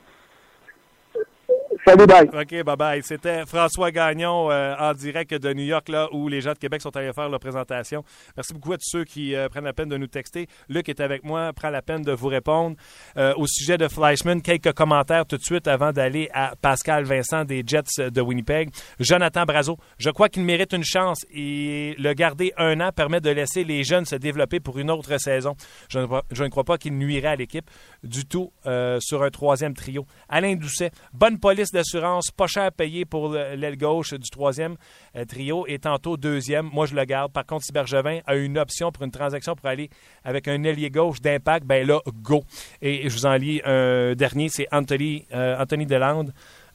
[1.87, 2.29] Salut, bye.
[2.29, 3.01] OK, bye-bye.
[3.03, 6.83] C'était François Gagnon euh, en direct de New York, là où les gens de Québec
[6.83, 8.05] sont allés faire leur présentation.
[8.37, 10.47] Merci beaucoup à tous ceux qui euh, prennent la peine de nous texter.
[10.69, 12.77] Luc est avec moi, prend la peine de vous répondre.
[13.17, 17.47] Euh, au sujet de Fleischman, quelques commentaires tout de suite avant d'aller à Pascal Vincent
[17.47, 18.69] des Jets de Winnipeg.
[18.99, 23.31] Jonathan Brazo, je crois qu'il mérite une chance et le garder un an permet de
[23.31, 25.57] laisser les jeunes se développer pour une autre saison.
[25.89, 27.71] Je ne, je ne crois pas qu'il nuirait à l'équipe
[28.05, 28.53] du tout
[29.01, 30.05] sur un troisième trio.
[30.29, 34.77] Alain Doucet, bonne police d'assurance, pas cher payé pour l'aile gauche du troisième
[35.17, 36.69] euh, trio et tantôt deuxième.
[36.73, 37.33] Moi, je le garde.
[37.33, 39.91] Par contre, si Bergevin a une option pour une transaction pour aller
[40.25, 42.43] avec un ailier gauche d'impact, ben là, go.
[42.83, 46.27] Et je vous en lis un dernier, c'est Anthony, euh, Anthony Deland.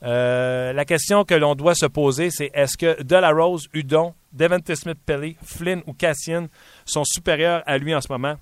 [0.01, 5.81] la question que l'on doit se poser, c'est est-ce que Delarose, Udon, Devante Smith-Pelly, Flynn
[5.87, 6.47] ou Cassian
[6.85, 8.35] sont supérieurs à lui en ce moment?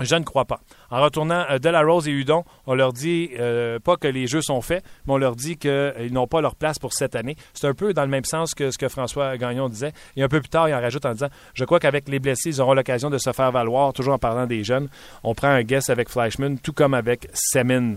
[0.00, 0.60] Je ne crois pas.
[0.90, 4.26] En retournant euh, de la Rose et Udon, on leur dit euh, pas que les
[4.26, 7.36] jeux sont faits, mais on leur dit qu'ils n'ont pas leur place pour cette année.
[7.52, 9.92] C'est un peu dans le même sens que ce que François Gagnon disait.
[10.16, 12.50] Et un peu plus tard, il en rajoute en disant Je crois qu'avec les blessés,
[12.50, 14.88] ils auront l'occasion de se faire valoir, toujours en parlant des jeunes.
[15.24, 17.96] On prend un guess avec Fleischmann, tout comme avec Semin.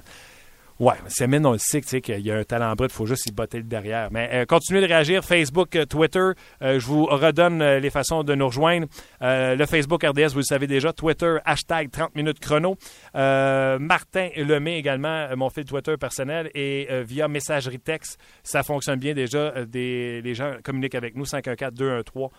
[0.81, 3.31] Ouais, Semin, on le sait, qu'il y a un talent brut, il faut juste y
[3.31, 4.09] botter le derrière.
[4.11, 5.23] Mais euh, continuez de réagir.
[5.23, 6.31] Facebook, euh, Twitter,
[6.63, 8.87] euh, je vous redonne les façons de nous rejoindre.
[9.21, 10.91] le Facebook RDS, vous le savez déjà.
[10.91, 12.77] Twitter, hashtag 30 minutes chrono.
[13.13, 16.49] Martin Lemay également, mon fil Twitter personnel.
[16.55, 19.63] Et via messagerie texte, ça fonctionne bien déjà.
[19.65, 22.31] Des, les gens communiquent avec nous, 514-213-8250,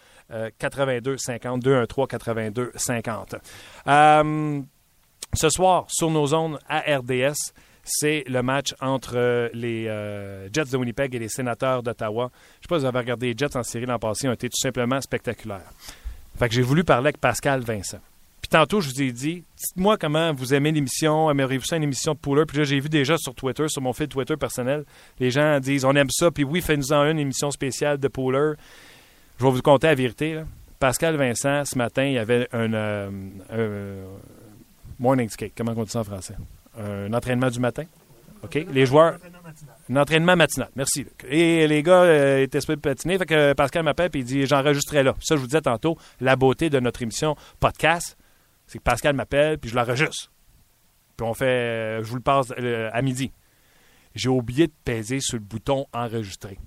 [3.86, 4.64] 213-8250.
[5.32, 7.52] ce soir, sur nos zones à RDS,
[7.84, 12.30] c'est le match entre euh, les euh, Jets de Winnipeg et les sénateurs d'Ottawa.
[12.32, 14.30] Je ne sais pas si vous avez regardé les Jets en série l'an passé, ils
[14.30, 15.70] ont été tout simplement spectaculaires.
[16.38, 18.00] Fait j'ai voulu parler avec Pascal Vincent.
[18.40, 22.14] Puis tantôt, je vous ai dit, dites-moi comment vous aimez l'émission, aimeriez-vous ça une émission
[22.14, 22.44] de Pooler?
[22.46, 24.84] Puis là, j'ai vu déjà sur Twitter, sur mon fil Twitter personnel,
[25.20, 28.54] les gens disent, on aime ça, puis oui, faites-nous-en une émission spéciale de Pooler.
[29.38, 30.42] Je vais vous compter la vérité.
[30.78, 34.04] Pascal Vincent, ce matin, il y avait un, euh,
[34.98, 35.52] morning skate.
[35.56, 36.34] Comment on dit ça en français?
[36.78, 37.84] Un entraînement du matin.
[38.42, 38.66] OK?
[38.70, 39.18] Les joueurs.
[39.90, 40.68] Un entraînement matinal.
[40.74, 41.06] Merci.
[41.28, 43.18] Et les gars euh, étaient de patiner.
[43.18, 45.14] Fait que Pascal m'appelle et il dit j'enregistrerai là.
[45.20, 48.16] Ça, je vous disais tantôt, la beauté de notre émission podcast,
[48.66, 50.32] c'est que Pascal m'appelle puis je l'enregistre.
[51.16, 51.44] Puis on fait.
[51.44, 53.32] Euh, je vous le passe euh, à midi.
[54.14, 56.58] J'ai oublié de peser sur le bouton enregistrer.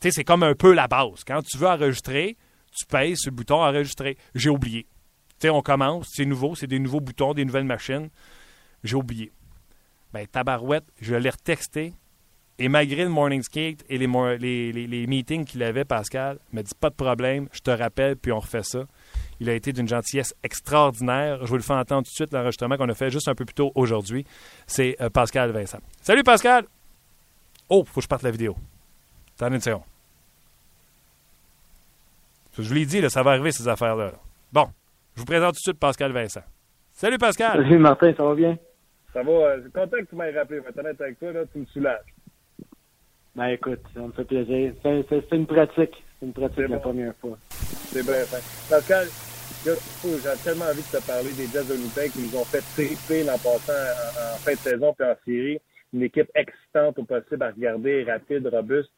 [0.00, 1.24] Tu sais, c'est comme un peu la base.
[1.26, 2.36] Quand tu veux enregistrer,
[2.76, 4.16] tu pèses sur le bouton enregistrer.
[4.34, 4.86] J'ai oublié.
[5.38, 8.08] Tu sais, on commence, c'est nouveau, c'est des nouveaux boutons, des nouvelles machines.
[8.82, 9.32] J'ai oublié.
[10.12, 11.92] Ben, tabarouette, je l'ai retexté.
[12.60, 14.06] Et malgré le morning skate et les,
[15.06, 18.40] meetings qu'il avait, Pascal, il m'a dit pas de problème, je te rappelle, puis on
[18.40, 18.80] refait ça.
[19.38, 21.46] Il a été d'une gentillesse extraordinaire.
[21.46, 23.44] Je vous le fais entendre tout de suite, l'enregistrement qu'on a fait juste un peu
[23.44, 24.24] plus tôt aujourd'hui.
[24.66, 25.78] C'est euh, Pascal Vincent.
[26.02, 26.64] Salut Pascal!
[27.68, 28.56] Oh, faut que je parte la vidéo.
[29.36, 29.82] Attendez une seconde.
[32.58, 34.14] Je vous l'ai dit, ça va arriver ces affaires-là.
[34.52, 34.68] Bon,
[35.14, 36.42] je vous présente tout de suite Pascal Vincent.
[36.92, 37.62] Salut Pascal!
[37.62, 38.58] Salut Martin, ça va bien?
[39.12, 39.32] Ça va.
[39.32, 40.60] Euh, je suis content que tu m'aies rappelé.
[40.64, 42.14] Je vais être avec toi, là, tu me soulages.
[43.34, 44.72] Ben écoute, ça me fait plaisir.
[44.82, 46.04] C'est une pratique.
[46.18, 47.38] C'est une pratique la première fois.
[47.50, 48.38] C'est bien fin.
[48.68, 49.06] Pascal,
[49.64, 53.38] j'ai tellement envie de te parler des Jazz de qui nous ont fait triper l'an
[53.38, 55.60] passant en, fin de saison puis en série.
[55.92, 58.90] Une équipe excitante au possible à regarder, rapide, robuste.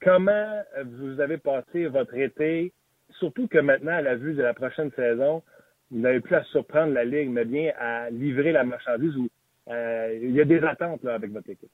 [0.00, 2.72] Comment vous avez passé votre été,
[3.18, 5.42] surtout que maintenant, à la vue de la prochaine saison,
[5.90, 9.28] vous n'avez plus à surprendre la Ligue, mais bien à livrer la marchandise ou
[9.68, 11.70] il y a des attentes là, avec votre équipe.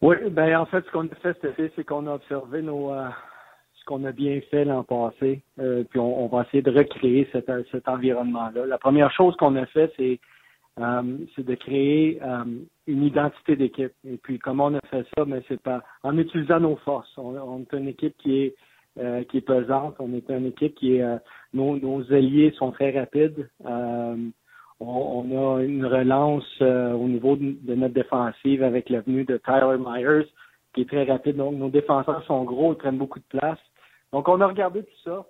[0.00, 1.36] Oui, ben en fait, ce qu'on a fait
[1.74, 3.08] c'est qu'on a observé nos euh,
[3.74, 7.50] ce qu'on a bien fait l'an passé, euh, puis on, va essayer de recréer cet,
[7.72, 8.66] cet environnement-là.
[8.66, 10.20] La première chose qu'on a fait, c'est
[11.34, 12.20] c'est de créer
[12.86, 13.92] une identité d'équipe.
[14.06, 17.10] Et puis comment on a fait ça, mais ben, c'est pas en utilisant nos forces.
[17.18, 18.54] On, on est une équipe qui est
[19.28, 19.96] qui est pesante.
[19.98, 21.18] On est une équipe qui est
[21.52, 23.48] nos, nos alliés sont très rapides
[24.80, 29.76] on, a une relance euh, au niveau de, notre défensive avec la venue de Tyler
[29.78, 30.28] Myers,
[30.72, 31.36] qui est très rapide.
[31.36, 33.58] Donc, nos défenseurs sont gros, ils prennent beaucoup de place.
[34.12, 35.26] Donc, on a regardé tout ça,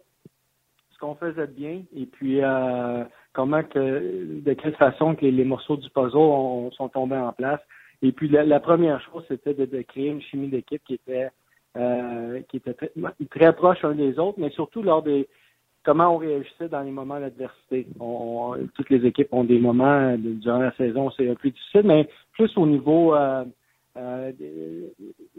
[0.90, 5.76] ce qu'on faisait bien, et puis euh, comment que, de quelle façon que les, morceaux
[5.76, 7.60] du puzzle sont tombés en place.
[8.02, 11.30] Et puis, la, première chose, c'était de, créer une chimie d'équipe qui était
[11.76, 12.90] euh, qui était très,
[13.30, 15.28] très proche un des autres, mais surtout lors des
[15.84, 17.86] comment on réagissait dans les moments d'adversité.
[18.74, 22.66] toutes les équipes ont des moments durant la saison, c'est peu difficile, mais plus au
[22.66, 23.44] niveau euh,
[23.96, 24.32] euh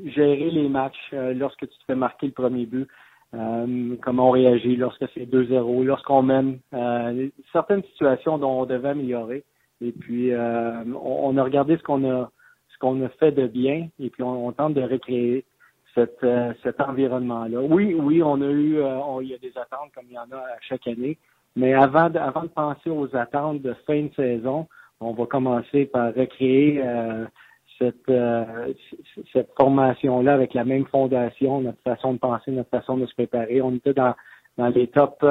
[0.06, 2.88] gérer les matchs euh, lorsque tu te fais marquer le premier but.
[3.36, 6.60] Euh, comment on réagit lorsque c'est 2-0, lorsqu'on mène
[7.52, 9.44] certaines situations dont on devait améliorer.
[9.82, 12.32] Et puis on, a regardé ce qu'on a
[12.70, 15.46] ce qu'on a fait de bien et puis on tente de recréer
[15.98, 17.62] euh, cet environnement-là.
[17.62, 20.32] Oui, oui, on a eu, euh, il y a des attentes comme il y en
[20.32, 21.18] a à chaque année,
[21.56, 24.68] mais avant de, avant de penser aux attentes de fin de saison,
[25.00, 27.26] on va commencer par recréer euh,
[27.78, 28.12] cette,
[29.32, 33.62] cette formation-là avec la même fondation, notre façon de penser, notre façon de se préparer.
[33.62, 34.14] On était dans,
[34.58, 35.26] dans les top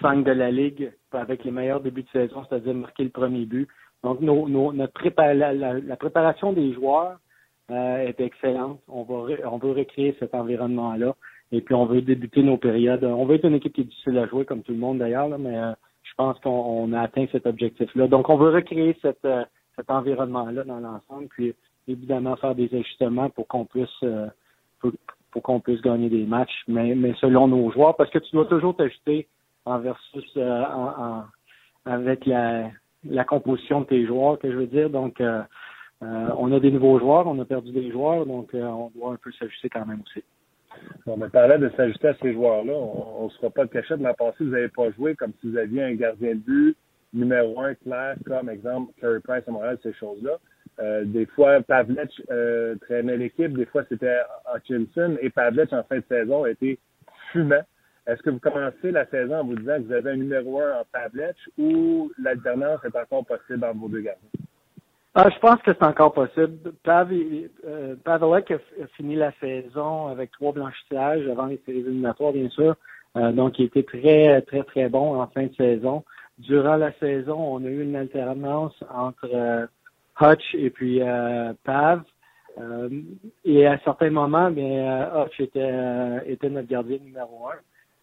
[0.00, 3.68] 5 de la Ligue avec les meilleurs débuts de saison, c'est-à-dire marquer le premier but.
[4.02, 5.00] Donc, nos, nos, notre
[5.32, 7.21] la préparation des joueurs, euh,
[7.70, 8.80] est excellente.
[8.88, 11.14] On va on veut recréer cet environnement-là.
[11.52, 13.04] Et puis on veut débuter nos périodes.
[13.04, 15.28] On veut être une équipe qui est difficile à jouer, comme tout le monde d'ailleurs,
[15.38, 15.72] mais euh,
[16.02, 18.08] je pense qu'on a atteint cet objectif-là.
[18.08, 19.44] Donc on veut recréer cette, euh,
[19.76, 21.28] cet environnement-là dans l'ensemble.
[21.28, 21.54] Puis
[21.88, 24.04] évidemment faire des ajustements pour qu'on puisse
[24.80, 28.44] pour, qu'on puisse gagner des matchs, mais, mais selon nos joueurs, parce que tu dois
[28.46, 29.26] toujours t'ajuster
[29.64, 31.22] en versus en,
[31.84, 32.70] avec la,
[33.04, 34.90] la composition de tes joueurs, que je veux dire.
[34.90, 35.42] Donc, euh,
[36.02, 39.12] euh, on a des nouveaux joueurs, on a perdu des joueurs, donc euh, on doit
[39.12, 40.24] un peu s'ajuster quand même aussi.
[41.06, 42.72] On me parlait de s'ajuster à ces joueurs-là.
[42.72, 44.00] On ne se fera pas de cachette.
[44.00, 46.76] L'an passé, vous n'avez pas joué comme si vous aviez un gardien de but
[47.12, 50.38] numéro un clair, comme exemple Carey Price à Montréal, ces choses-là.
[50.80, 52.10] Euh, des fois, Pavlec
[52.80, 54.18] traînait l'équipe, des fois c'était
[54.52, 56.78] Hutchinson, et Pavlec en fin de saison a été
[57.30, 57.62] fumant.
[58.06, 60.80] Est-ce que vous commencez la saison en vous disant que vous avez un numéro un
[60.80, 64.30] en tablette ou l'alternance est encore possible dans vos deux gardiens?
[65.14, 66.72] Ah, je pense que c'est encore possible.
[66.84, 68.58] Pav, euh, Pavelek a,
[68.96, 72.76] fini la saison avec trois blanchissages avant les séries éliminatoires, bien sûr.
[73.16, 76.02] Euh, donc, il était très, très, très bon en fin de saison.
[76.38, 79.66] Durant la saison, on a eu une alternance entre euh,
[80.18, 82.02] Hutch et puis euh, Pav.
[83.44, 87.58] et à certains moments, bien, Hutch était, était notre gardien numéro un.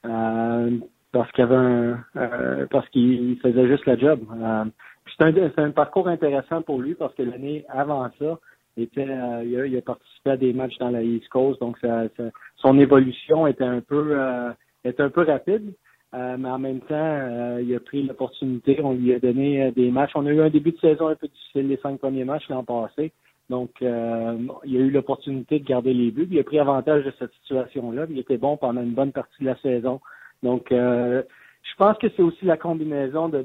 [0.05, 0.77] Euh,
[1.11, 4.21] parce qu'il avait un euh, parce qu'il faisait juste la job.
[5.21, 8.39] Euh, c'est un, un, parcours intéressant pour lui parce que l'année avant ça,
[8.77, 12.03] était, il a, il, a, participé à des matchs dans la East Coast, donc ça,
[12.57, 14.17] son évolution était un peu
[14.85, 15.73] était un peu rapide.
[16.13, 20.11] mais en même temps, il a pris l'opportunité, on lui a donné des matchs.
[20.15, 22.63] On a eu un début de saison un peu difficile, les cinq premiers matchs l'an
[22.63, 23.11] passé.
[23.49, 26.27] Donc, euh, il a eu l'opportunité de garder les buts.
[26.29, 28.05] Il a pris avantage de cette situation-là.
[28.09, 29.99] Il était bon pendant une bonne partie de la saison.
[30.43, 31.23] Donc, euh,
[31.63, 33.43] je pense que c'est aussi la combinaison de,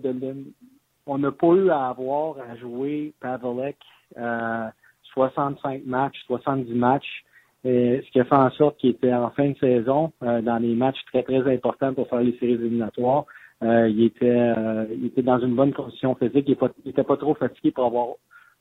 [1.06, 3.76] on n'a pas eu à avoir à jouer Pavelek
[4.16, 4.66] euh,
[5.12, 7.24] 65 matchs, 70 matchs,
[7.64, 10.58] et ce qui a fait en sorte qu'il était en fin de saison euh, dans
[10.58, 13.24] les matchs très très importants pour faire les séries éliminatoires.
[13.62, 14.52] Euh, il était
[14.90, 16.48] il était dans une bonne condition physique.
[16.48, 18.08] Il n'était pas, trop fatigué pour avoir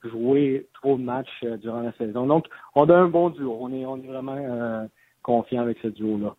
[0.09, 2.27] jouer trop de matchs euh, durant la saison.
[2.27, 3.57] Donc, on a un bon duo.
[3.59, 4.85] On est, on est vraiment euh,
[5.21, 6.35] confiant avec ce duo-là.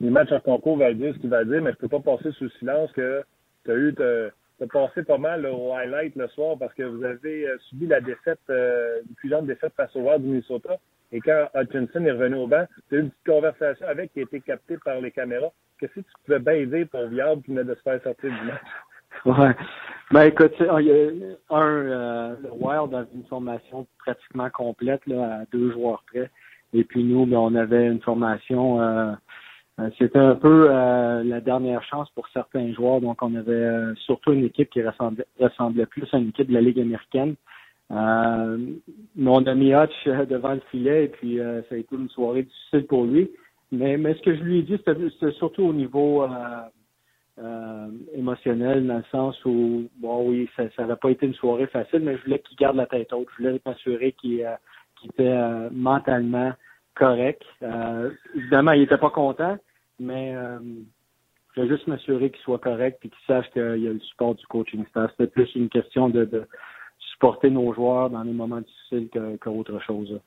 [0.00, 2.30] Les matchs en concours va dire ce qu'il va dire, mais je peux pas passer
[2.32, 3.22] sous silence que
[3.64, 3.94] tu as eu
[4.64, 8.00] as passé pas mal au highlight le soir parce que vous avez euh, subi la
[8.00, 10.76] défaite, euh, une puissante défaite face au Wild du Minnesota.
[11.12, 14.20] Et quand Hutchinson est revenu au banc, tu as eu une petite conversation avec qui
[14.20, 15.52] a été captée par les caméras.
[15.78, 18.60] Qu'est-ce que tu pouvais bien pour Viable qui venait de se faire sortir du match?
[19.24, 19.54] Ouais.
[20.12, 25.40] Ben écoute, il y a un euh, le Wild avait une formation pratiquement complète là,
[25.40, 26.30] à deux joueurs près.
[26.74, 29.12] Et puis nous, ben, on avait une formation euh,
[29.98, 33.00] c'était un peu la dernière chance pour certains joueurs.
[33.00, 36.62] Donc on avait surtout une équipe qui ressemblait, ressemblait, plus à une équipe de la
[36.62, 37.34] Ligue américaine.
[37.90, 43.04] mais on Hutch devant le filet et puis ça a été une soirée difficile pour
[43.04, 43.30] lui.
[43.72, 46.26] Mais, ce que je lui ai dit, c'était surtout au niveau
[47.38, 52.00] euh, émotionnel dans le sens où, bon, oui, ça n'a pas été une soirée facile,
[52.00, 53.28] mais je voulais qu'il garde la tête haute.
[53.36, 54.54] Je voulais m'assurer qu'il euh,
[55.04, 56.52] était euh, mentalement
[56.94, 57.42] correct.
[57.62, 59.58] Euh, évidemment, il était pas content,
[59.98, 64.00] mais je voulais juste m'assurer qu'il soit correct et qu'il sache qu'il y a le
[64.00, 65.10] support du coaching staff.
[65.12, 66.46] C'était plus une question de, de,
[67.16, 69.08] supporter nos joueurs dans les moments difficiles
[69.40, 70.20] qu'autre chose.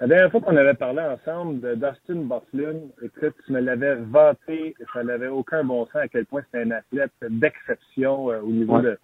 [0.00, 4.74] La dernière fois qu'on avait parlé ensemble de Dustin Bufflin, écoute, tu me l'avais vanté,
[4.94, 8.80] ça n'avait aucun bon sens à quel point c'était un athlète d'exception euh, au niveau
[8.80, 8.98] de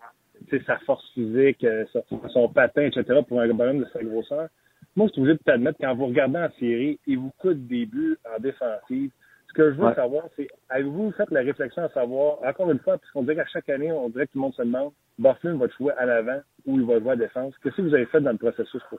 [0.67, 1.85] sa force physique, euh,
[2.33, 3.21] son, patin, etc.
[3.29, 4.49] pour un bonhomme de sa grosseur.
[4.95, 7.85] Moi, je suis obligé de t'admettre, quand vous regardez en série, il vous coûte des
[7.85, 9.11] buts en défensive.
[9.57, 12.99] Ce que je veux savoir, c'est, avez-vous fait la réflexion à savoir, encore une fois,
[12.99, 15.67] puisqu'on dirait qu'à chaque année, on dirait que tout le monde se demande, Bufflin va
[15.79, 17.55] jouer à l'avant ou il va jouer à défense?
[17.63, 18.99] Qu'est-ce que vous avez fait dans le processus pour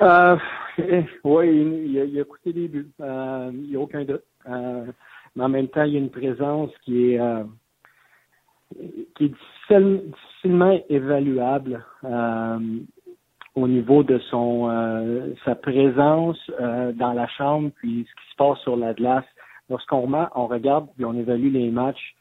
[0.00, 0.36] ça?
[0.80, 2.90] Euh, oui, il, il, a, coûté des buts.
[3.00, 4.24] Euh, il n'y a aucun doute.
[4.48, 4.86] Euh,
[5.36, 7.44] mais en même temps, il y a une présence qui est, euh,
[9.14, 12.58] qui est difficilement évaluable euh,
[13.54, 16.38] au niveau de son euh, sa présence
[16.94, 19.24] dans la chambre, puis ce qui se passe sur la glace.
[19.70, 22.14] Lorsqu'on on regarde et on évalue les matchs,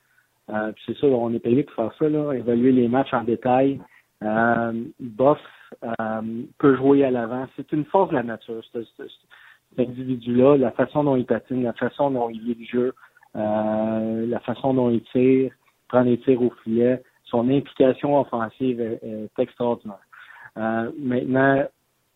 [0.86, 3.80] c'est ça, on est payé pour faire ça, évaluer les matchs en détail.
[4.24, 5.40] Euh, Boff
[5.84, 7.48] euh, peut jouer à l'avant.
[7.56, 8.88] C'est une force de la nature, cet,
[9.78, 12.94] individu-là, la façon dont il patine, la façon dont il lit le jeu,
[13.36, 15.52] euh, la façon dont il tire,
[15.88, 20.00] prend les tirs au filet, son implication offensive est, extraordinaire.
[20.58, 21.64] Euh, maintenant,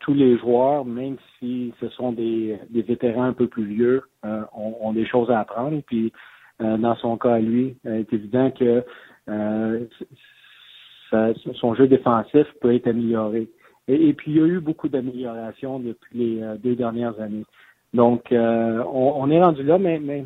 [0.02, 4.42] tous les joueurs, même si ce sont des, des vétérans un peu plus vieux, euh,
[4.54, 5.82] ont, ont, des choses à apprendre.
[5.88, 6.12] Puis,
[6.62, 8.84] euh, dans son cas lui, il est évident que
[11.56, 13.48] son jeu défensif peut être amélioré.
[13.88, 17.46] Et, puis, il y a eu beaucoup d'améliorations depuis les euh, deux dernières années.
[17.94, 20.26] Donc, euh, on, est rendu là, mais, mais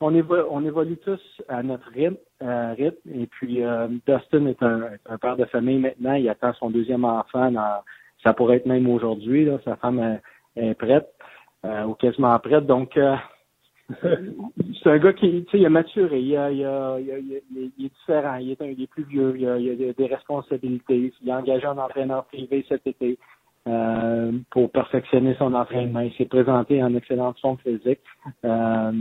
[0.00, 2.16] on, évolue, on évolue tous à notre rythme.
[2.42, 3.10] Euh, rythme.
[3.12, 3.62] Et puis,
[4.06, 6.14] Dustin est un, père de famille maintenant.
[6.14, 7.82] Il attend son deuxième enfant dans
[8.22, 9.48] ça pourrait être même aujourd'hui.
[9.64, 10.20] Sa femme
[10.56, 11.12] est, prête,
[11.64, 12.66] ou quasiment prête.
[12.66, 12.98] Donc,
[14.82, 17.64] c'est un gars qui, tu sais, il a maturé, il, a, il, a, il, il,
[17.64, 21.12] est différent, il est, un, il est plus vieux, il a, il a des responsabilités.
[21.22, 23.18] Il a engagé un entraîneur privé cet été
[23.68, 26.00] euh, pour perfectionner son entraînement.
[26.00, 28.00] Il s'est présenté en excellente forme physique
[28.44, 28.92] euh,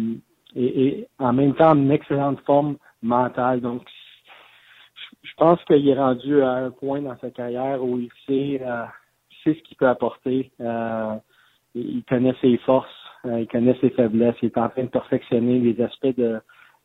[0.56, 3.62] et, et, en même temps en excellente forme mentale.
[3.62, 3.84] Donc,
[5.24, 8.84] je pense qu'il est rendu à un point dans sa carrière où il sait, euh,
[9.44, 10.52] sait ce qu'il peut apporter.
[10.60, 11.16] Euh,
[11.76, 12.88] il connaît ses forces
[13.26, 14.36] euh, il connaît ses faiblesses.
[14.42, 16.42] Il est en train de perfectionner les aspects de,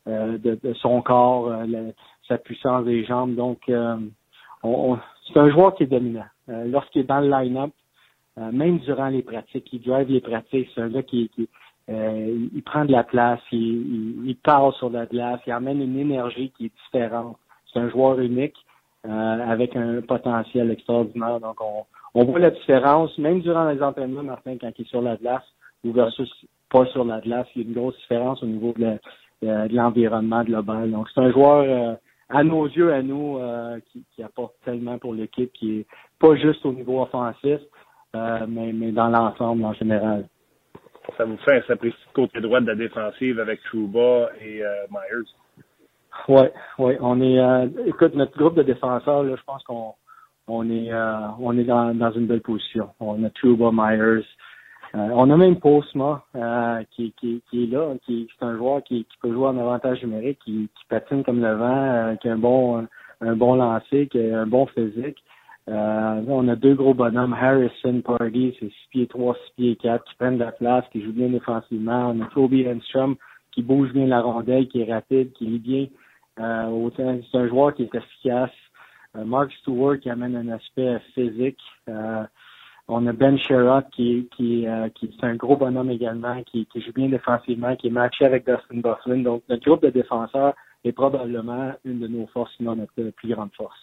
[0.07, 1.51] euh, de, son corps,
[2.27, 3.33] sa puissance des jambes.
[3.33, 3.71] Donc,
[4.61, 6.27] on, c'est un joueur qui est dominant.
[6.47, 7.71] Lorsqu'il est dans le line-up,
[8.37, 10.69] même durant les pratiques, il drive les pratiques.
[10.75, 11.31] C'est un gars qui,
[11.87, 16.51] il prend de la place, il, il, parle sur la glace, il amène une énergie
[16.55, 17.37] qui est différente.
[17.73, 18.57] C'est un joueur unique
[19.03, 21.39] avec un potentiel extraordinaire.
[21.39, 21.83] Donc, on,
[22.19, 25.43] on voit la différence, même durant les entraînements, Martin, quand il est sur la glace,
[25.83, 26.27] ou versus
[26.67, 27.45] pas sur la glace.
[27.55, 28.97] Il y a une grosse différence au niveau de
[29.43, 30.89] l'environnement global.
[30.89, 31.95] Donc, c'est un joueur, euh,
[32.29, 35.85] à nos yeux, à nous, euh, qui, qui, apporte tellement pour l'équipe, qui est
[36.19, 37.61] pas juste au niveau offensif,
[38.15, 40.27] euh, mais, mais dans l'ensemble en général.
[41.17, 45.29] Ça vous fait un sapristi de côté droit de la défensive avec Trouba et Myers?
[46.27, 46.47] Oui,
[46.79, 46.93] oui.
[46.99, 49.93] On est écoute, notre groupe de défenseurs, là, je pense qu'on
[50.47, 50.91] on est
[51.39, 52.89] on est dans, dans une belle position.
[52.99, 54.25] On a Trouba, Myers,
[54.95, 58.83] euh, on a même Postma euh, qui, qui, qui, est là, qui est un joueur
[58.83, 62.29] qui, qui, peut jouer en avantage numérique, qui, qui patine comme le vent, euh, qui
[62.29, 62.87] a un bon
[63.19, 65.17] un bon lancer, qui a un bon physique.
[65.67, 70.15] on a deux gros bonhommes, Harrison Party, c'est 6 pieds 3, 6 pieds 4, qui
[70.15, 72.13] prennent de la place, qui jouent bien défensivement.
[72.15, 73.15] On a Toby Enstrom
[73.51, 75.87] qui bouge bien la rondelle, qui est rapide, qui lit bien.
[76.95, 78.51] c'est un joueur qui est efficace.
[79.25, 81.59] Mark Stewart qui amène un aspect physique.
[82.89, 86.81] On a Ben Sherrod qui, qui, euh, qui est un gros bonhomme également, qui, qui
[86.81, 89.23] joue bien défensivement, qui est matché avec Dustin Bufflin.
[89.23, 90.53] Donc, notre groupe de défenseurs
[90.85, 93.77] est probablement une de nos forces, sinon notre plus grande force.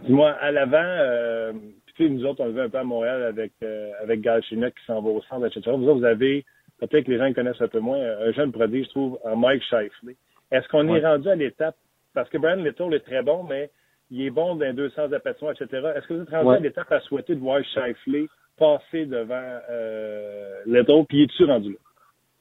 [0.00, 1.52] Dis-moi, à l'avant, euh,
[1.98, 5.10] nous autres, on le vu un peu à Montréal avec euh, avec qui s'en va
[5.10, 5.76] au centre, etc.
[5.76, 6.44] Vous autres, vous avez,
[6.78, 9.62] peut-être que les gens connaissent un peu moins, un jeune produit, je trouve, en Mike
[9.62, 10.16] Shifley.
[10.52, 11.76] Est-ce qu'on est rendu à l'étape,
[12.14, 13.70] parce que Brian Little est très bon, mais
[14.10, 15.92] il est bon dans deux sens de etc.
[15.96, 18.26] Est-ce que vous êtes rendu à l'étape à souhaiter de voir Shifley
[18.58, 21.78] passer devant euh, Leto, puis es-tu rendu là?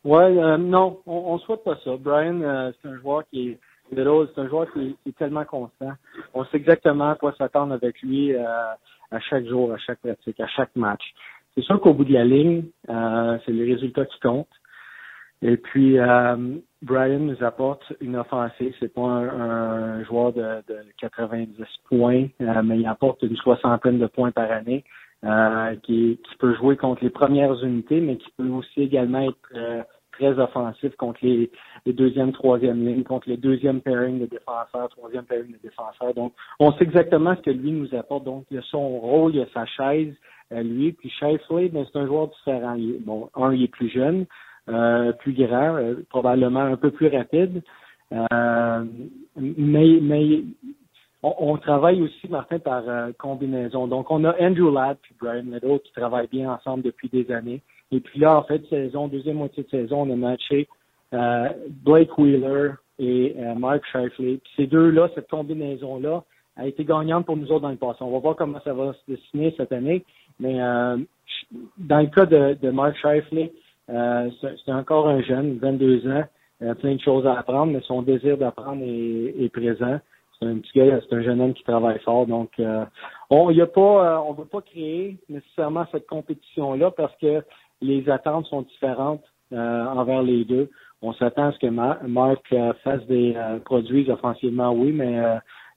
[0.06, 1.98] Oui, euh, non, on, ne souhaite pas ça.
[2.00, 3.60] Brian, euh, c'est un joueur qui est
[3.92, 4.02] c'est
[4.40, 5.94] un joueur qui est, tellement constant.
[6.34, 8.44] On sait exactement à quoi s'attendre avec lui euh,
[9.12, 11.04] à chaque jour, à chaque pratique, à chaque match.
[11.54, 14.48] C'est sûr qu'au bout de la ligne, c'est les résultats qui comptent.
[15.42, 16.36] Et puis, euh,
[16.82, 18.74] Brian nous apporte une offensive.
[18.80, 21.56] C'est pas un, joueur de, de, 90
[21.90, 24.84] points, euh, mais il apporte une soixantaine de points par année,
[25.24, 29.86] euh, qui, qui, peut jouer contre les premières unités, mais qui peut aussi également être
[30.14, 31.52] très offensif contre les,
[31.86, 36.14] les deuxième, troisième lignes, contre les deuxièmes pairing de défenseurs, troisième pairing de défenseurs.
[36.14, 38.24] Donc, on sait exactement ce que lui nous apporte.
[38.24, 40.14] Donc, il a son rôle, il a sa chaise,
[40.52, 40.94] lui.
[40.94, 42.78] Puis Shifley, ben, c'est un joueur différent.
[43.02, 44.26] bon, un, il est plus jeune.
[44.68, 47.62] Euh, plus grand, euh, probablement un peu plus rapide.
[48.12, 48.84] Euh,
[49.38, 50.42] mais mais
[51.22, 52.84] on, travaille aussi, Martin, par
[53.18, 53.88] combinaison.
[53.88, 57.62] Donc, on a Andrew Ladd et Brian Meadow qui travaillent bien ensemble depuis des années.
[57.92, 60.68] Et puis là, en fait, saison, deuxième moitié de saison, on a matché
[61.84, 64.40] Blake Wheeler et Mark Shifley.
[64.56, 66.24] ces deux-là, cette combinaison-là,
[66.58, 67.98] a été gagnante pour nous autres dans le passé.
[68.02, 70.06] On va voir comment ça va se dessiner cette année.
[70.40, 73.52] Mais dans le cas de, de Mark Shifley,
[73.90, 76.24] euh, c'est encore un jeune, 22 ans,
[76.80, 80.00] plein de choses à apprendre, mais son désir d'apprendre est, présent.
[80.40, 82.26] C'est un petit gars, c'est un jeune homme qui travaille fort.
[82.26, 82.84] Donc, euh,
[83.30, 87.44] on a pas, euh, on veut pas créer nécessairement cette compétition-là parce que
[87.82, 90.70] les attentes sont différentes envers les deux.
[91.02, 95.22] On s'attend à ce que Marc fasse des produits offensivement, oui, mais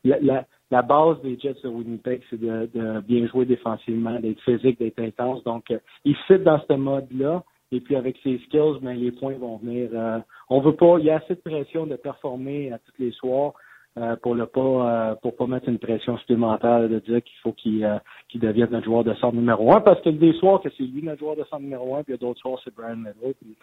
[0.04, 4.78] la, la, base des Jets de Winnipeg, c'est de, de, bien jouer défensivement, d'être physique,
[4.78, 5.44] d'être intense.
[5.44, 5.72] Donc,
[6.04, 7.42] il fit dans ce mode-là.
[7.70, 9.90] Et puis avec ses skills, ben, les points vont venir.
[9.92, 13.12] Euh, on veut pas, il y a assez de pression de performer à tous les
[13.12, 13.52] soirs
[13.98, 17.52] euh, pour le pas euh, pour pas mettre une pression supplémentaire de dire qu'il faut
[17.52, 18.00] qu'il
[18.36, 21.18] devienne notre joueur de centre numéro un parce que des soirs que c'est lui notre
[21.18, 23.34] joueur de centre numéro un, puis il y a d'autres soirs c'est Brian Medlow.
[23.40, 23.56] Puis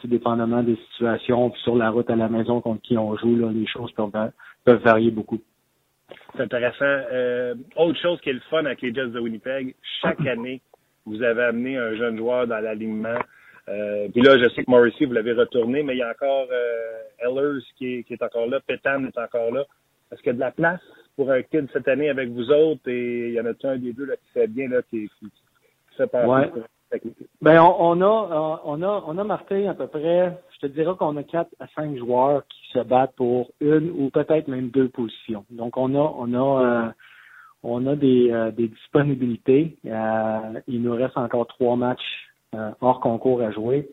[0.00, 3.36] tout dépendamment des situations, puis sur la route à la maison contre qui on joue,
[3.36, 4.10] là, les choses peuvent,
[4.64, 5.38] peuvent varier beaucoup.
[6.34, 7.64] C'est intéressant.
[7.76, 10.62] autre chose qui est le fun avec les Jets de Winnipeg, chaque année,
[11.04, 13.18] vous avez amené un jeune joueur dans l'alignement
[13.68, 16.46] euh, puis là, je sais que Morrissey, vous l'avez retourné, mais il y a encore
[16.50, 19.64] euh, Ellers qui est, qui est encore là, Petan est encore là.
[20.12, 20.80] Est-ce qu'il y a de la place
[21.16, 22.88] pour un kid cette année avec vous autres?
[22.88, 25.26] Et il y en a un des deux là, qui fait bien, là, qui, qui,
[25.26, 26.62] qui fait partie Ouais.
[27.42, 30.72] Ben, on, on a, euh, on a, on a Martin à peu près, je te
[30.72, 34.68] dirais qu'on a quatre à cinq joueurs qui se battent pour une ou peut-être même
[34.70, 35.44] deux positions.
[35.50, 36.90] Donc, on a, on a, euh,
[37.64, 39.76] on a des, euh, des disponibilités.
[39.84, 42.25] Euh, il nous reste encore trois matchs
[42.80, 43.88] hors concours à jouer.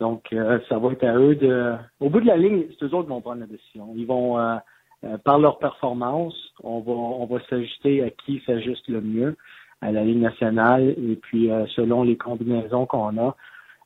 [0.00, 1.74] Donc, euh, ça va être à eux de.
[2.00, 3.92] Au bout de la ligne, c'est eux autres qui vont prendre la décision.
[3.96, 4.56] Ils vont, euh,
[5.04, 9.36] euh, par leur performance, on va, on va s'ajuster à qui s'ajuste le mieux
[9.80, 13.36] à la Ligue nationale et puis euh, selon les combinaisons qu'on a.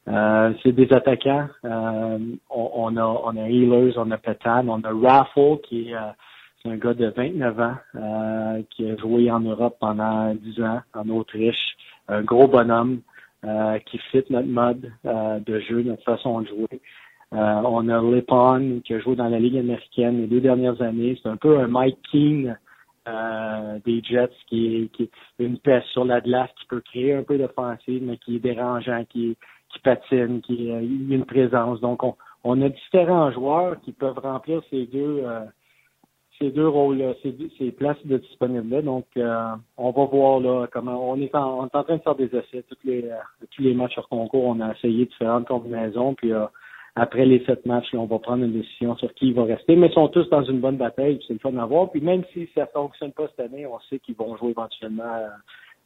[0.08, 1.48] Euh, c'est des attaquants.
[1.64, 2.18] Euh,
[2.50, 6.00] on, on a on a Healers, on a Petan, on a Raffle qui est, euh,
[6.62, 10.80] c'est un gars de 29 ans euh, qui a joué en Europe pendant 10 ans,
[10.94, 11.76] en Autriche.
[12.08, 13.00] Un gros bonhomme
[13.44, 16.80] euh, qui fit notre mode euh, de jeu, notre façon de jouer.
[17.32, 21.18] Euh, on a Lipon qui a joué dans la Ligue américaine les deux dernières années.
[21.22, 22.54] C'est un peu un Mike King
[23.08, 25.10] euh, des Jets qui est, qui est
[25.44, 29.04] une peste sur la glace qui peut créer un peu d'offensive, mais qui est dérangeant,
[29.08, 29.36] qui,
[29.70, 31.80] qui patine, qui euh, a une présence.
[31.80, 32.14] Donc on,
[32.44, 35.24] on a différents joueurs qui peuvent remplir ces deux
[36.42, 38.82] ces deux rôles-là, ces, places de disponibles-là.
[38.82, 42.02] Donc euh, on va voir là comment on est en, on est en train de
[42.02, 42.64] faire des essais.
[42.84, 43.14] Les, euh,
[43.52, 46.46] tous les matchs hors concours, on a essayé différentes combinaisons, puis euh,
[46.96, 49.76] après les sept matchs, on va prendre une décision sur qui va rester.
[49.76, 51.90] Mais ils sont tous dans une bonne bataille, c'est le fun à voir.
[51.90, 55.28] Puis même si ça fonctionne pas cette année, on sait qu'ils vont jouer éventuellement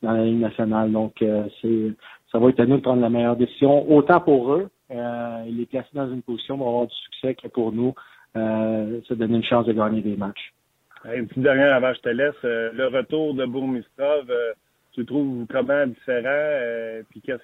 [0.02, 0.90] dans la Ligue nationale.
[0.90, 1.22] Donc
[1.60, 1.92] c'est
[2.32, 5.66] ça va être à nous de prendre la meilleure décision, autant pour eux, euh, les
[5.66, 7.94] placer dans une position pour avoir du succès que pour nous,
[8.36, 10.52] se donner une chance de gagner des matchs.
[11.04, 12.34] Hey, Une petite dernière avant je te laisse.
[12.44, 14.52] Euh, le retour de Bourmistrov, euh,
[14.92, 16.24] tu le trouves comment différent?
[16.26, 17.42] Euh, puis qu'est-ce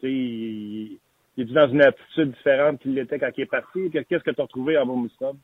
[0.00, 0.98] tu sais, il,
[1.36, 3.90] il est dans une attitude différente qu'il l'était quand il est parti?
[3.90, 5.36] Qu'est-ce que tu as retrouvé en Bourmistrov?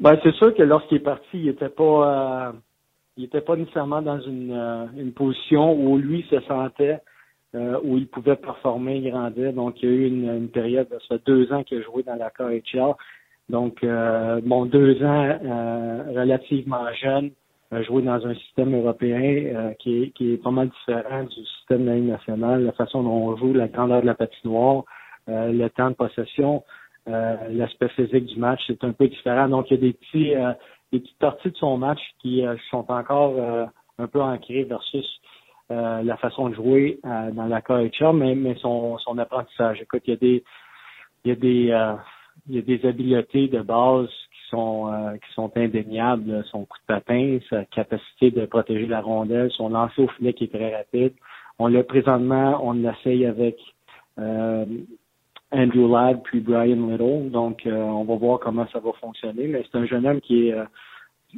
[0.00, 2.52] Ben, c'est sûr que lorsqu'il est parti, il était pas euh,
[3.16, 7.00] il était pas nécessairement dans une, euh, une position où lui se sentait
[7.54, 9.52] euh, où il pouvait performer, grandir.
[9.52, 12.02] Donc, il y a eu une, une période, ça fait deux ans qu'il a joué
[12.02, 12.94] dans la KHL.
[13.50, 17.30] Donc, euh, bon, deux ans euh, relativement jeune,
[17.82, 21.84] joué dans un système européen euh, qui, est, qui est pas mal différent du système
[21.84, 24.84] de la Ligue nationale, la façon dont on joue, la grandeur de la patinoire,
[25.28, 26.64] euh, le temps de possession,
[27.08, 29.48] euh, l'aspect physique du match, c'est un peu différent.
[29.48, 30.52] Donc, il y a des petits euh,
[30.92, 33.66] des petites parties de son match qui euh, sont encore euh,
[33.98, 35.06] un peu ancrées versus
[35.70, 39.80] euh, la façon de jouer euh, dans la KHL, mais, mais son, son apprentissage.
[39.80, 40.44] Écoute, il y a des
[41.24, 41.94] il y a des euh,
[42.48, 46.44] il y a des habiletés de base qui sont euh, qui sont indéniables.
[46.50, 50.44] Son coup de patin, sa capacité de protéger la rondelle, son lancer au filet qui
[50.44, 51.12] est très rapide.
[51.58, 53.58] On l'a présentement, on l'essaye avec
[54.18, 54.64] euh,
[55.52, 57.30] Andrew Ladd puis Brian Little.
[57.30, 59.46] Donc, euh, on va voir comment ça va fonctionner.
[59.46, 60.64] Mais c'est un jeune homme qui est euh,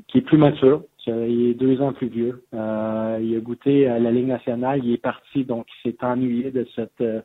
[0.09, 0.83] qui est plus mature.
[1.07, 2.45] Il est deux ans plus vieux.
[2.55, 4.81] Euh, il a goûté à la Ligue nationale.
[4.85, 7.21] Il est parti, donc il s'est ennuyé de cette euh,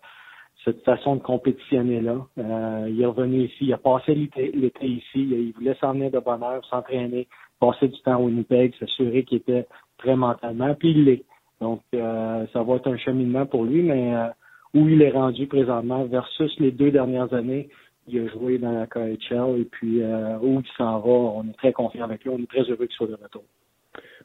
[0.68, 2.18] cette façon de compétitionner là.
[2.38, 3.57] Euh, il est revenu ici.
[3.61, 4.51] Il a passé l'été
[4.86, 5.01] ici.
[5.15, 7.26] Il voulait s'en venir de bonne heure, s'entraîner,
[7.57, 9.65] passer du temps au Winnipeg, s'assurer qu'il était
[9.97, 10.76] prêt mentalement.
[10.76, 11.24] Puis il l'est.
[11.61, 14.28] Donc, euh, ça va être un cheminement pour lui, mais euh,
[14.74, 17.70] où il est rendu présentement versus les deux dernières années,
[18.09, 20.01] il a joué dans la KHL et puis
[20.41, 22.95] où il s'en va, on est très confiant avec lui, on est très heureux qu'il
[22.95, 23.43] soit de retour.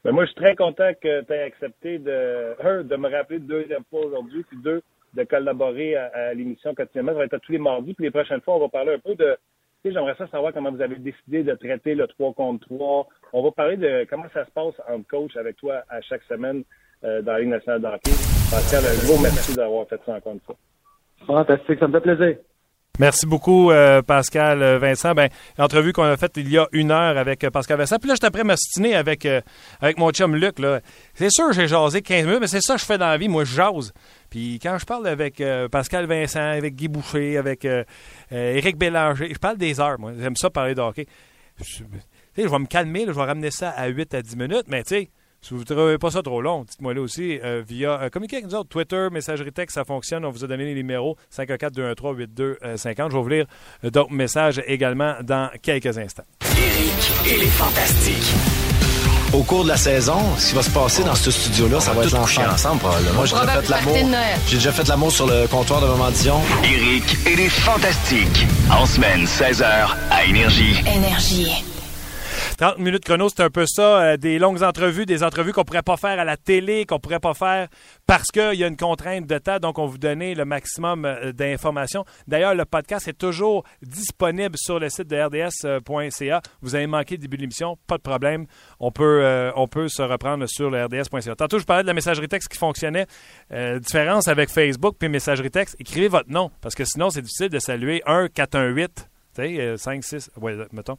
[0.05, 3.39] Ben moi, je suis très content que tu aies accepté de, un, de me rappeler
[3.39, 4.83] deuxième fois aujourd'hui, puis deux,
[5.15, 7.13] de collaborer à, à l'émission quotidiennement.
[7.13, 8.99] Ça va être à tous les mardis, puis les prochaines fois, on va parler un
[8.99, 9.37] peu de.
[9.83, 13.09] Tu sais, j'aimerais ça savoir comment vous avez décidé de traiter le 3 contre 3.
[13.33, 16.63] On va parler de comment ça se passe en coach avec toi à chaque semaine
[17.05, 18.13] euh, dans la Ligue nationale de hockey.
[18.51, 21.27] Pascal, un gros merci d'avoir fait ça encore une.
[21.27, 22.37] Fantastique, ça me fait plaisir.
[22.99, 25.15] Merci beaucoup, euh, Pascal euh, Vincent.
[25.15, 27.97] Ben, l'entrevue qu'on a faite il y a une heure avec euh, Pascal Vincent.
[27.99, 29.41] Puis là, j'étais prêt à m'ostiner avec, euh,
[29.81, 30.59] avec mon chum Luc.
[30.59, 30.83] Là.
[31.15, 33.31] C'est sûr, j'ai jasé 15 minutes, mais c'est ça que je fais dans la vie.
[33.31, 33.95] Moi, je jase.
[34.29, 37.67] Puis quand je parle avec euh, Pascal Vincent, avec Guy Boucher, avec
[38.31, 40.13] Éric Bélanger, je parle des heures, moi.
[40.21, 41.07] J'aime ça parler de hockey.
[41.65, 41.85] Je,
[42.37, 44.97] je vais me calmer, je vais ramener ça à 8 à 10 minutes, mais tu
[44.97, 45.11] sais,
[45.43, 48.37] si vous ne trouvez pas ça trop long, dites-moi là aussi euh, via euh, communiquez
[48.37, 50.25] avec nous autres, Twitter, messagerie texte, ça fonctionne.
[50.25, 53.11] On vous a donné les numéros 514-213-8250.
[53.11, 53.47] Je vais vous lire
[53.85, 56.23] euh, d'autres messages également dans quelques instants.
[56.57, 58.33] Eric et les Fantastiques.
[59.33, 62.05] Au cours de la saison, ce qui va se passer dans ce studio-là, ça va
[62.05, 62.49] être l'enfer.
[62.53, 63.15] ensemble, probablement.
[63.15, 63.97] Moi, j'ai déjà fait l'amour.
[64.47, 66.41] J'ai déjà fait l'amour sur le comptoir de Maman Dion.
[66.63, 68.47] Eric et les Fantastiques.
[68.71, 70.77] En semaine, 16h, à Énergie.
[70.87, 71.65] Énergie.
[72.63, 75.83] 30 minutes chrono, c'est un peu ça, euh, des longues entrevues, des entrevues qu'on pourrait
[75.83, 77.67] pas faire à la télé, qu'on pourrait pas faire
[78.07, 81.33] parce qu'il y a une contrainte de temps, donc on vous donner le maximum euh,
[81.33, 82.05] d'informations.
[82.29, 86.41] D'ailleurs, le podcast est toujours disponible sur le site de rds.ca.
[86.61, 88.47] Vous avez manqué le début de l'émission, pas de problème.
[88.79, 91.35] On peut, euh, on peut se reprendre sur le rds.ca.
[91.35, 93.07] Tantôt, je parlais de la messagerie texte qui fonctionnait.
[93.53, 97.49] Euh, différence avec Facebook puis messagerie texte, écrivez votre nom parce que sinon, c'est difficile
[97.49, 100.97] de saluer 1 418 tu sais, 5, 6, ouais, mettons.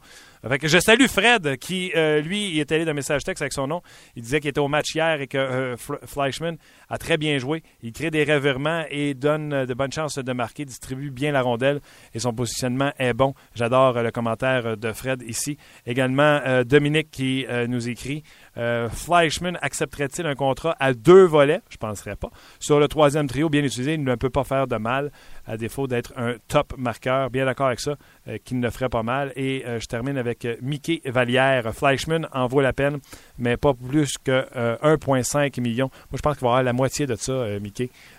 [0.48, 3.52] Fait que je salue Fred, qui, euh, lui, il est allé d'un message texte avec
[3.52, 3.82] son nom.
[4.16, 6.56] Il disait qu'il était au match hier et que euh, Fl- Fleischmann
[6.94, 7.62] a très bien joué.
[7.82, 11.80] Il crée des revirements et donne de bonnes chances de marquer, distribue bien la rondelle
[12.14, 13.34] et son positionnement est bon.
[13.56, 15.58] J'adore euh, le commentaire de Fred ici.
[15.86, 18.22] Également, euh, Dominique qui euh, nous écrit
[18.56, 21.60] euh, Fleischmann accepterait-il un contrat à deux volets?
[21.68, 22.30] Je ne penserais pas.
[22.60, 25.10] Sur le troisième trio, bien utilisé, il ne peut pas faire de mal,
[25.46, 27.30] à défaut d'être un top marqueur.
[27.30, 27.96] Bien d'accord avec ça,
[28.28, 29.32] euh, qu'il ne ferait pas mal.
[29.34, 31.74] Et je termine avec Mickey Vallière.
[31.74, 33.00] Fleischmann en vaut la peine,
[33.38, 35.86] mais pas plus que euh, 1,5 million.
[36.10, 37.58] Moi, je pense qu'il va avoir la moitié de ça, euh.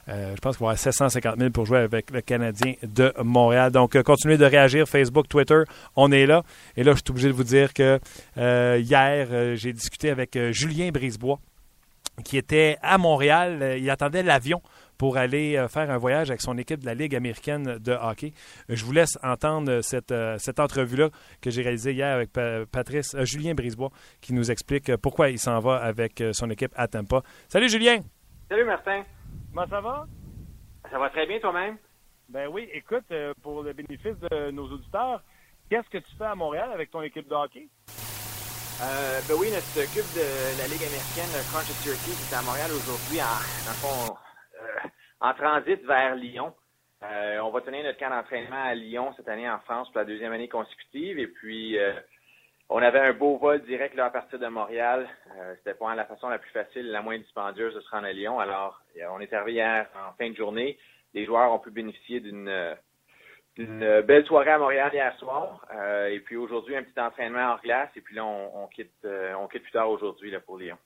[0.10, 3.72] Euh, je pense qu'il va avoir 750 000 pour jouer avec le Canadien de Montréal.
[3.72, 4.88] Donc, euh, continuez de réagir.
[4.88, 5.64] Facebook, Twitter,
[5.96, 6.44] on est là.
[6.78, 8.00] Et là, je suis obligé de vous dire que
[8.78, 11.40] hier, j'ai discuté avec Julien Brisebois,
[12.24, 13.76] qui était à Montréal.
[13.80, 14.62] Il attendait l'avion
[14.98, 18.32] pour aller faire un voyage avec son équipe de la Ligue américaine de hockey.
[18.70, 21.10] Je vous laisse entendre cette, cette entrevue-là
[21.42, 23.92] que j'ai réalisée hier avec Pa- Patrice, Julien Brisebois,
[24.22, 27.22] qui nous explique pourquoi il s'en va avec son équipe à Tampa.
[27.50, 28.00] Salut Julien!
[28.48, 29.04] Salut Martin.
[29.52, 30.06] Comment ça va?
[30.92, 31.78] Ça va très bien toi-même?
[32.30, 35.24] Ben oui, écoute, euh, pour le bénéfice de nos auditeurs,
[35.68, 37.68] qu'est-ce que tu fais à Montréal avec ton équipe de hockey?
[38.84, 42.70] Euh, ben oui, notre club de la Ligue américaine, Crunch Turkey, qui est à Montréal
[42.70, 44.14] aujourd'hui en,
[44.62, 44.90] euh,
[45.22, 46.54] en transit vers Lyon.
[47.02, 50.06] Euh, on va tenir notre camp d'entraînement à Lyon cette année en France pour la
[50.06, 51.18] deuxième année consécutive.
[51.18, 51.94] Et puis, euh,
[52.70, 55.08] on avait un beau vol direct là, à partir de Montréal.
[55.38, 58.12] Euh, C'était pas la façon la plus facile, la moins dispendieuse de se rendre à
[58.12, 58.40] Lyon.
[58.40, 60.78] Alors, euh, on est arrivé hier en fin de journée.
[61.14, 62.76] Les joueurs ont pu bénéficier d'une
[63.58, 65.66] belle soirée à Montréal hier soir.
[65.74, 67.90] Euh, et puis aujourd'hui, un petit entraînement hors glace.
[67.96, 70.78] Et puis là, on, euh, quitte plus tard aujourd'hui pour Lyon.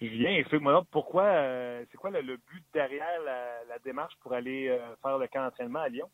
[0.00, 1.32] Julien, explique-moi pourquoi,
[1.90, 6.08] c'est quoi le, but derrière la, démarche pour aller faire le camp d'entraînement à Lyon?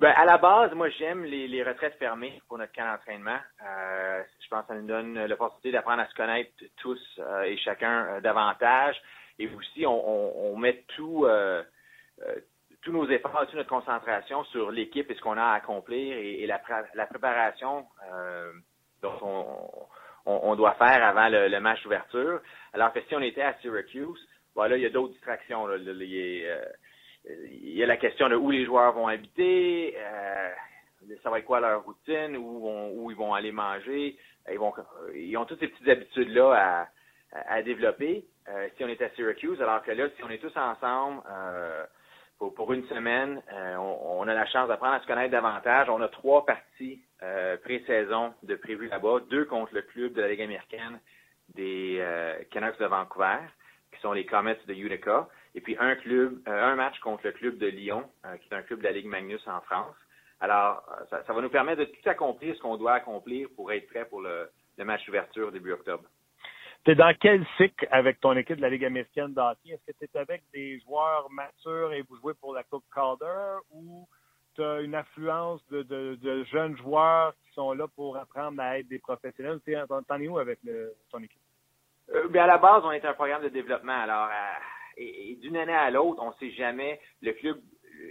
[0.00, 3.36] Ben, à la base, moi, j'aime les, les retraites fermées pour notre camp d'entraînement.
[3.62, 7.58] Euh, je pense que ça nous donne l'opportunité d'apprendre à se connaître tous euh, et
[7.58, 8.96] chacun euh, davantage.
[9.38, 11.62] Et aussi, on, on, on met tout, euh,
[12.26, 12.34] euh,
[12.80, 16.44] tous nos efforts, toute notre concentration sur l'équipe et ce qu'on a à accomplir et,
[16.44, 16.62] et la,
[16.94, 17.84] la préparation
[19.02, 19.68] dont on,
[20.24, 22.40] on, doit faire avant le, le match d'ouverture.
[22.72, 25.66] Alors que si on était à Syracuse, bon, là, il y a d'autres distractions.
[25.66, 25.74] Là.
[25.74, 26.64] A, euh,
[27.24, 30.50] il y a la question de où les joueurs vont habiter, euh,
[31.22, 34.16] ça va être quoi leur routine, où, où ils vont aller manger.
[34.50, 34.72] Ils, vont,
[35.14, 36.88] ils ont toutes ces petites habitudes-là à,
[37.32, 40.38] à, à développer euh, si on est à Syracuse, alors que là, si on est
[40.38, 41.84] tous ensemble euh,
[42.38, 45.88] pour, pour une semaine, euh, on, on a la chance d'apprendre à se connaître davantage.
[45.90, 50.28] On a trois parties euh, pré-saison de prévues là-bas, deux contre le club de la
[50.28, 50.98] Ligue américaine
[51.54, 53.38] des euh, Canucks de Vancouver,
[53.92, 57.32] qui sont les Comets de Utica, et puis un club, euh, un match contre le
[57.32, 59.96] club de Lyon, euh, qui est un club de la Ligue Magnus en France.
[60.40, 63.70] Alors, euh, ça, ça va nous permettre de tout accomplir ce qu'on doit accomplir pour
[63.72, 64.48] être prêt pour le,
[64.78, 66.04] le match d'ouverture début octobre.
[66.84, 69.70] Tu es dans quel cycle avec ton équipe de la Ligue américaine de hockey?
[69.70, 73.58] Est-ce que tu es avec des joueurs matures et vous jouez pour la Coupe Calder
[73.70, 74.08] ou
[74.54, 78.78] tu as une affluence de, de, de jeunes joueurs qui sont là pour apprendre à
[78.78, 79.60] être des professionnels?
[79.60, 79.76] T'es-
[80.08, 81.42] T'en es où avec le- ton équipe?
[82.14, 84.00] Euh, ben, à la base, on est un programme de développement.
[84.00, 84.58] Alors, euh,
[85.02, 87.00] et, et d'une année à l'autre, on ne sait jamais.
[87.22, 87.58] Le club,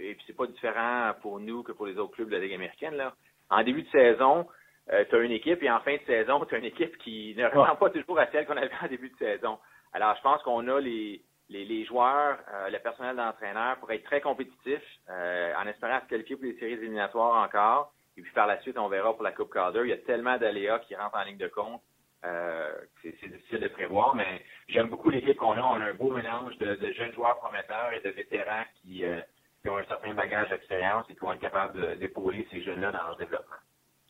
[0.00, 2.54] et puis c'est pas différent pour nous que pour les autres clubs de la Ligue
[2.54, 2.94] américaine.
[2.94, 3.14] Là.
[3.48, 4.46] En début de saison,
[4.88, 7.46] tu as une équipe et en fin de saison, tu as une équipe qui ne
[7.46, 9.58] ressemble pas toujours à celle qu'on avait en début de saison.
[9.92, 14.04] Alors, je pense qu'on a les, les, les joueurs, euh, le personnel d'entraîneur pour être
[14.04, 17.92] très compétitifs, euh, en espérant se qualifier pour les séries éliminatoires encore.
[18.16, 19.80] Et puis par la suite, on verra pour la Coupe Calder.
[19.84, 21.82] Il y a tellement d'aléas qui rentrent en ligne de compte.
[22.24, 25.62] Euh, c'est difficile de prévoir, mais j'aime beaucoup l'équipe qu'on a.
[25.62, 29.20] On a un beau mélange de, de jeunes joueurs prometteurs et de vétérans qui, euh,
[29.62, 33.02] qui ont un certain bagage d'expérience et qui vont être capables d'épauler ces jeunes-là dans
[33.04, 33.56] leur développement.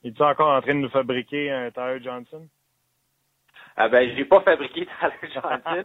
[0.04, 2.48] Es-tu encore en train de nous fabriquer un Tyler Johnson?
[3.76, 5.82] Ah ben, j'ai pas fabriqué Tyler Johnson.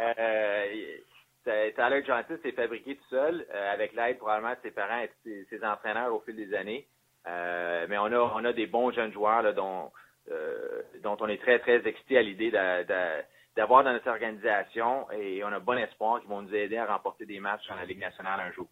[0.00, 0.74] euh,
[1.44, 5.12] Tyler Johnson s'est fabriqué tout seul, euh, avec l'aide probablement de ses parents et de
[5.24, 6.86] ses, ses entraîneurs au fil des années.
[7.26, 9.90] Euh, mais on a, on a des bons jeunes joueurs là, dont,
[11.02, 13.22] dont on est très, très excité à l'idée d'a- d'a-
[13.56, 17.26] d'avoir dans notre organisation et on a bon espoir qu'ils vont nous aider à remporter
[17.26, 18.68] des matchs dans la Ligue nationale un jour.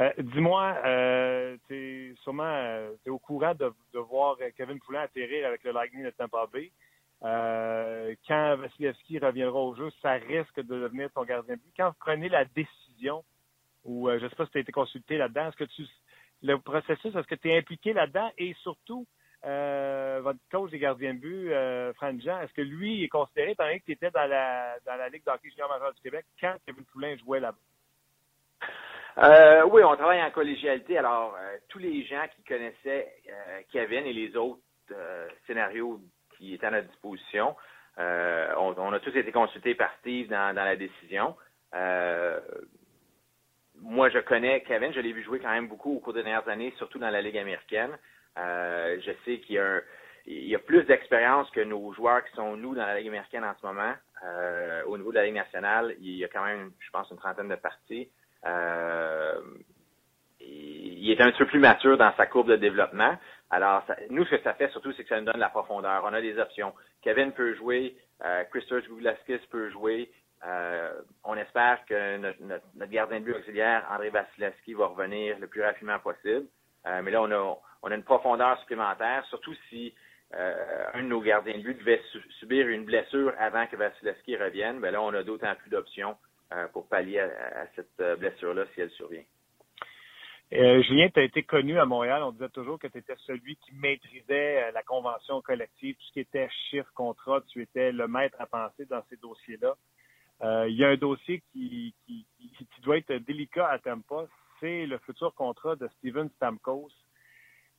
[0.00, 1.74] Euh, dis-moi, euh, tu
[2.10, 6.46] es sûrement euh, au courant de, voir Kevin Poulin atterrir avec le Lightning de Tampa
[6.52, 6.72] Bay.
[7.22, 11.72] Euh, quand Vasilevski reviendra au jeu, ça risque de devenir ton gardien but.
[11.76, 13.22] Quand vous prenez la décision,
[13.84, 15.86] ou je ne sais pas si tu as été consulté là-dedans, est-ce que tu
[16.42, 18.30] le processus, est-ce que tu es impliqué là-dedans?
[18.36, 19.06] Et surtout
[19.44, 23.64] votre coach des gardiens de but, euh, Franck Jean, est-ce que lui est considéré, étant
[23.64, 26.56] donné que tu étais dans la, dans la Ligue d'hockey junior major du Québec, quand
[26.66, 27.58] Kevin Poulin jouait là-bas?
[29.18, 30.98] Euh, oui, on travaille en collégialité.
[30.98, 36.00] Alors, euh, tous les gens qui connaissaient euh, Kevin et les autres euh, scénarios
[36.36, 37.54] qui étaient à notre disposition,
[37.96, 41.36] on, a tous été consultés par Steve dans la décision.
[43.80, 46.48] moi, je connais Kevin, je l'ai vu jouer quand même beaucoup au cours des dernières
[46.48, 47.96] années, surtout dans la Ligue américaine.
[48.36, 49.80] Je sais qu'il y a, un,
[50.26, 53.44] il y a plus d'expérience que nos joueurs qui sont, nous, dans la Ligue américaine
[53.44, 53.94] en ce moment.
[54.86, 57.48] au niveau de la Ligue nationale, il y a quand même, je pense, une trentaine
[57.48, 58.08] de parties.
[58.46, 59.40] Euh,
[60.40, 63.16] il est un peu plus mature dans sa courbe de développement.
[63.50, 66.02] Alors, nous, ce que ça fait surtout, c'est que ça nous donne la profondeur.
[66.04, 66.72] On a des options.
[67.02, 68.42] Kevin peut jouer, euh,
[68.88, 70.10] Goulaskis peut jouer.
[70.46, 70.92] Euh,
[71.24, 75.46] on espère que notre, notre, notre, gardien de but auxiliaire, André Vasilevski, va revenir le
[75.46, 76.46] plus rapidement possible.
[76.86, 79.92] Euh, mais là, on a, on a une profondeur supplémentaire, surtout si
[80.34, 82.00] euh, un de nos gardiens de but devait
[82.40, 84.80] subir une blessure avant que Vasilevski revienne.
[84.80, 86.16] Ben là, on a d'autant plus d'options
[86.52, 89.22] euh, pour pallier à, cette euh, blessure-là si elle survient.
[90.50, 92.22] Julien, tu as été connu à Montréal.
[92.22, 96.20] On disait toujours que tu étais celui qui maîtrisait la convention collective, tout ce qui
[96.20, 97.42] était chiffre, contrat.
[97.48, 99.74] Tu étais le maître à penser dans ces dossiers-là.
[100.68, 101.92] Il y a un dossier qui,
[102.82, 104.26] doit être délicat à Tampa.
[104.60, 106.90] C'est le futur contrat de Steven Stamkos.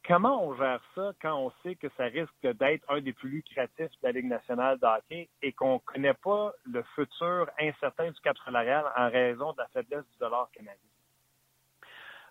[0.08, 3.90] Comment on gère ça quand on sait que ça risque d'être un des plus lucratifs
[3.90, 8.20] de la Ligue nationale de hockey et qu'on ne connaît pas le futur incertain du
[8.22, 10.78] cap salarial en raison de la faiblesse du dollar canadien?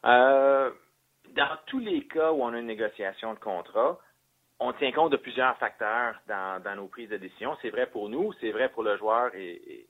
[0.04, 0.70] Euh,
[1.30, 3.98] dans tous les cas où on a une négociation de contrat,
[4.60, 7.56] on tient compte de plusieurs facteurs dans, nos prises de décision.
[7.60, 9.86] C'est vrai pour nous, c'est vrai pour le joueur et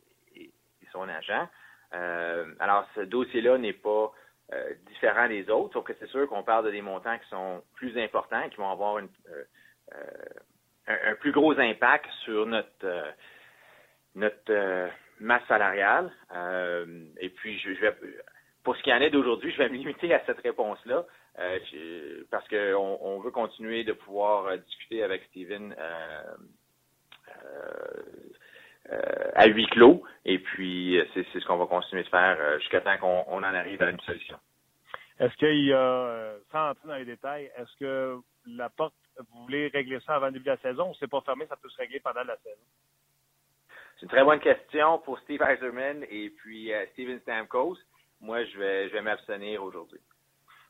[0.91, 1.49] son agent.
[1.93, 4.13] Euh, alors, ce dossier-là n'est pas
[4.53, 7.63] euh, différents des autres, sauf que c'est sûr qu'on parle de des montants qui sont
[7.77, 9.03] plus importants, qui vont avoir euh,
[9.95, 10.05] euh,
[10.87, 13.15] un, plus gros impact sur notre
[14.15, 16.13] notre masse salariale.
[17.19, 17.97] et puis, je, vais,
[18.63, 21.05] pour ce qui en est d'aujourd'hui, je vais me limiter à cette réponse-là.
[22.31, 25.75] parce qu'on on veut continuer de pouvoir discuter avec Steven
[29.35, 30.03] à huis clos.
[30.25, 33.39] Et puis, euh, c'est ce qu'on va continuer de faire euh, jusqu'à temps qu'on on
[33.39, 34.39] en arrive à une solution.
[35.19, 39.69] Est-ce qu'il y a, sans entrer dans les détails, est-ce que la porte, vous voulez
[39.69, 41.77] régler ça avant le début de la saison ou c'est pas fermé, ça peut se
[41.77, 42.61] régler pendant la saison?
[43.97, 47.79] C'est une très bonne question pour Steve Eiserman et puis Steven Stamkos.
[48.21, 50.01] Moi, je vais, je vais m'abstenir aujourd'hui.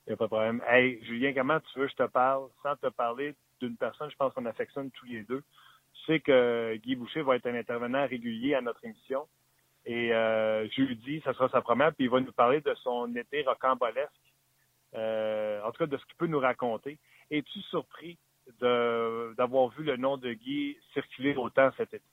[0.07, 0.63] Il n'y a pas de problème.
[0.69, 4.17] Hey, Julien, comment tu veux que je te parle sans te parler d'une personne, je
[4.17, 5.43] pense qu'on affectionne tous les deux
[6.07, 9.27] sais que Guy Boucher va être un intervenant régulier à notre émission.
[9.87, 13.43] Et euh, jeudi, ça sera sa première, puis il va nous parler de son été
[13.43, 14.11] rocambolesque,
[14.95, 16.99] euh, en tout cas de ce qu'il peut nous raconter.
[17.31, 18.19] Es-tu surpris
[18.61, 22.05] d'avoir vu le nom de Guy circuler autant cet été?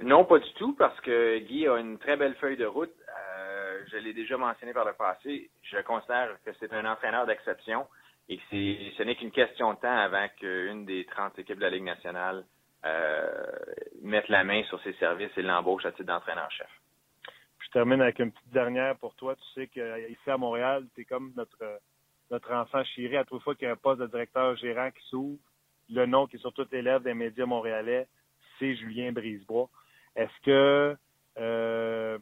[0.00, 2.92] Non, pas du tout, parce que Guy a une très belle feuille de route.
[3.08, 5.50] Euh, je l'ai déjà mentionné par le passé.
[5.62, 7.86] Je considère que c'est un entraîneur d'exception
[8.28, 11.84] et ce n'est qu'une question de temps avant qu'une des 30 équipes de la Ligue
[11.84, 12.44] nationale
[12.84, 13.30] euh,
[14.02, 16.68] mette la main sur ses services et l'embauche à titre d'entraîneur-chef.
[17.60, 19.36] Je termine avec une petite dernière pour toi.
[19.36, 21.80] Tu sais qu'ici à Montréal, tu es comme notre,
[22.30, 23.16] notre enfant chiré.
[23.16, 25.38] À toute fois qu'il y a un poste de directeur gérant qui s'ouvre,
[25.88, 28.08] le nom qui est sur toutes les lèvres des médias montréalais,
[28.58, 29.68] c'est Julien Brisebois.
[30.16, 30.96] Est-ce que
[31.38, 32.18] euh,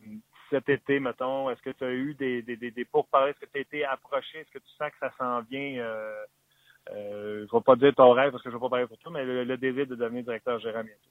[0.51, 3.30] cet été, mettons, est-ce que tu as eu des, des, des, pourparlers?
[3.30, 4.40] Est-ce que tu as été approché?
[4.40, 5.78] Est-ce que tu sens que ça s'en vient?
[5.78, 6.24] Euh,
[6.90, 8.86] euh, je ne vais pas dire ton rêve parce que je ne vais pas parler
[8.86, 11.11] pour toi, mais le, désir de devenir directeur gérant bientôt.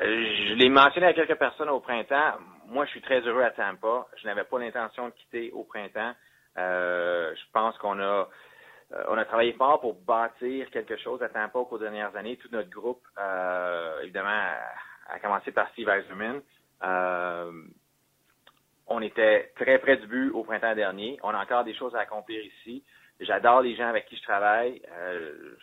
[0.00, 0.04] Euh,
[0.48, 2.38] je l'ai mentionné à quelques personnes au printemps.
[2.68, 4.06] Moi, je suis très heureux à Tampa.
[4.16, 6.12] Je n'avais pas l'intention de quitter au printemps.
[6.58, 8.28] Euh, je pense qu'on a
[8.92, 12.14] euh, on a travaillé fort pour bâtir quelque chose à Tampa au cours des dernières
[12.16, 12.36] années.
[12.36, 13.02] Tout notre groupe,
[14.02, 14.28] évidemment,
[15.08, 16.40] a, commencé par Steve Eiserman.
[18.94, 21.18] On était très près du but au printemps dernier.
[21.22, 22.84] On a encore des choses à accomplir ici.
[23.20, 24.82] J'adore les gens avec qui je travaille.
[24.90, 25.56] Euh,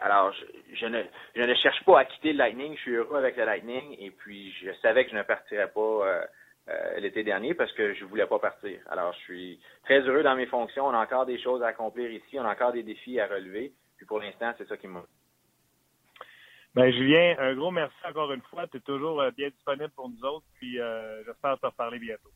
[0.00, 0.32] alors,
[0.72, 1.02] je, ne,
[1.36, 2.74] je ne cherche pas à quitter le Lightning.
[2.76, 3.94] Je suis heureux avec le Lightning.
[3.98, 6.24] Et puis, je savais que je ne partirais pas euh,
[6.68, 8.80] euh, l'été dernier parce que je voulais pas partir.
[8.88, 10.86] Alors, je suis très heureux dans mes fonctions.
[10.86, 12.38] On a encore des choses à accomplir ici.
[12.38, 13.72] On a encore des défis à relever.
[13.98, 15.00] Puis, pour l'instant, c'est ça qui me
[16.74, 18.66] ben, Julien, un gros merci encore une fois.
[18.68, 20.46] Tu es toujours euh, bien disponible pour nous autres.
[20.54, 22.30] Puis euh, j'espère te reparler bientôt.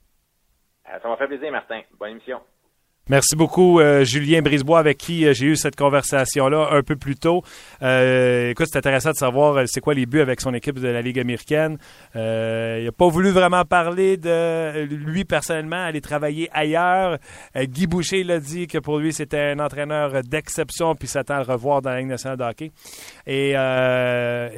[0.84, 1.82] ça m'a fait plaisir, Martin.
[1.98, 2.40] Bonne émission.
[3.10, 7.16] Merci beaucoup, euh, Julien Brisebois, avec qui euh, j'ai eu cette conversation-là un peu plus
[7.16, 7.42] tôt.
[7.82, 11.02] Euh, écoute, c'est intéressant de savoir c'est quoi les buts avec son équipe de la
[11.02, 11.76] Ligue américaine.
[12.14, 17.18] il n'a pas voulu vraiment parler de lui personnellement, aller travailler ailleurs.
[17.54, 21.52] Guy Boucher l'a dit que pour lui, c'était un entraîneur d'exception, puis s'attend à le
[21.52, 22.72] revoir dans la Ligue nationale de hockey.
[23.26, 23.50] Et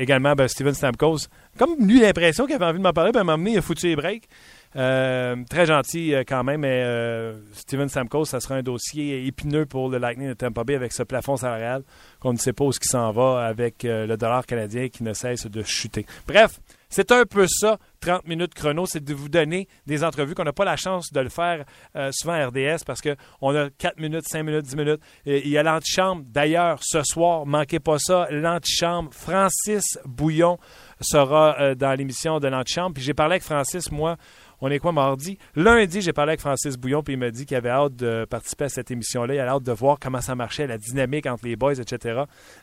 [0.01, 1.27] également, ben, Steven Stamkos.
[1.59, 3.97] Comme lui, l'impression qu'il avait envie de m'en parler, ben, m'a il a foutu les
[3.97, 4.29] breaks.
[4.77, 9.89] Euh, très gentil euh, quand même, mais euh, Steven ça sera un dossier épineux pour
[9.89, 11.83] le Lightning de Tampa Bay avec ce plafond salarial
[12.21, 15.47] qu'on ne sait pas où ce s'en va avec le dollar canadien qui ne cesse
[15.47, 16.05] de chuter.
[16.27, 20.45] Bref, c'est un peu ça, 30 minutes chrono, c'est de vous donner des entrevues qu'on
[20.45, 21.65] n'a pas la chance de le faire
[22.13, 25.01] souvent à RDS parce qu'on a 4 minutes, 5 minutes, 10 minutes.
[25.25, 26.23] il y a l'antichambre.
[26.29, 29.13] D'ailleurs, ce soir, manquez pas ça, l'antichambre.
[29.13, 30.59] Francis Bouillon
[31.01, 32.95] sera dans l'émission de l'antichambre.
[32.95, 34.17] Puis j'ai parlé avec Francis, moi,
[34.61, 35.39] on est quoi mardi?
[35.55, 38.65] Lundi, j'ai parlé avec Francis Bouillon, puis il m'a dit qu'il avait hâte de participer
[38.65, 39.35] à cette émission-là.
[39.35, 42.23] Il avait hâte de voir comment ça marchait, la dynamique entre les boys, etc.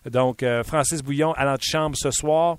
[0.10, 2.58] Donc, euh, Francis Bouillon à l'antichambre ce soir.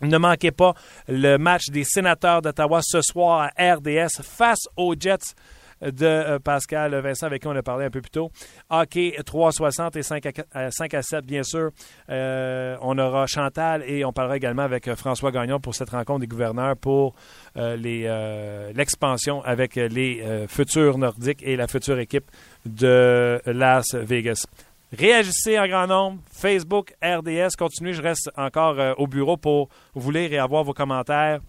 [0.00, 0.74] Ne manquez pas
[1.06, 5.34] le match des sénateurs d'Ottawa ce soir à RDS face aux Jets
[5.82, 8.30] de euh, Pascal Vincent, avec qui on a parlé un peu plus tôt.
[8.70, 11.70] Hockey 360 et 5 à, 5 à 7, bien sûr.
[12.08, 16.20] Euh, on aura Chantal et on parlera également avec euh, François Gagnon pour cette rencontre
[16.20, 17.14] des gouverneurs pour
[17.54, 22.30] l'expansion avec les futurs Nordiques et la future équipe
[22.64, 24.46] de Las Vegas.
[24.92, 26.20] Réagissez en grand nombre.
[26.32, 27.92] Facebook, RDS, continuez.
[27.92, 31.40] Je reste encore au bureau pour vous lire et avoir vos commentaires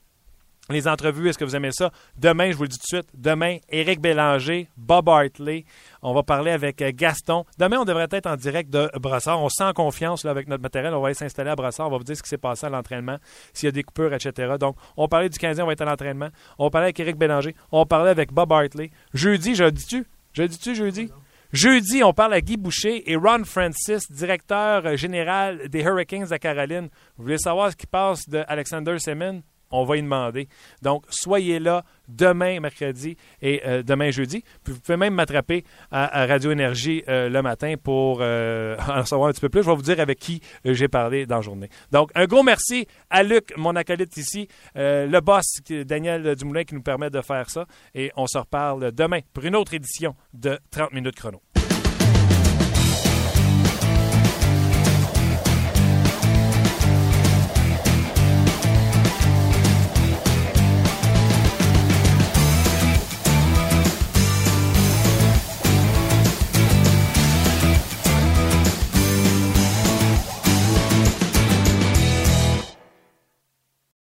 [0.70, 1.92] les entrevues, est-ce que vous aimez ça?
[2.18, 5.66] Demain, je vous le dis tout de suite, demain, Éric Bélanger, Bob Hartley.
[6.02, 7.44] On va parler avec euh, Gaston.
[7.58, 9.42] Demain, on devrait être en direct de Brassard.
[9.42, 10.94] On sent confiance là, avec notre matériel.
[10.94, 11.88] On va aller s'installer à Brassard.
[11.88, 13.18] On va vous dire ce qui s'est passé à l'entraînement,
[13.54, 14.54] s'il y a des coupures, etc.
[14.58, 16.30] Donc, on parlait du 15e, on va être à l'entraînement.
[16.58, 17.56] On parler avec Éric Bélanger.
[17.72, 18.90] On parlait avec Bob Hartley.
[19.14, 20.06] Jeudi, je dis-tu?
[20.32, 21.12] Je dis-tu jeudi?
[21.52, 26.40] Jeudi, on parle à Guy Boucher et Ron Francis, directeur euh, général des Hurricanes à
[26.40, 26.90] Caroline.
[27.18, 29.42] Vous voulez savoir ce qui passe de Alexander Semin?
[29.74, 30.48] On va y demander.
[30.82, 34.44] Donc, soyez là demain, mercredi et euh, demain, jeudi.
[34.64, 39.30] Puis vous pouvez même m'attraper à, Radio Énergie euh, le matin pour euh, en savoir
[39.30, 39.64] un petit peu plus.
[39.64, 41.70] Je vais vous dire avec qui j'ai parlé dans la journée.
[41.92, 45.46] Donc, un gros merci à Luc, mon acolyte ici, le boss
[45.86, 47.66] Daniel Dumoulin qui nous permet de faire ça.
[47.96, 51.42] Et on se reparle demain pour une autre édition de 30 minutes chrono.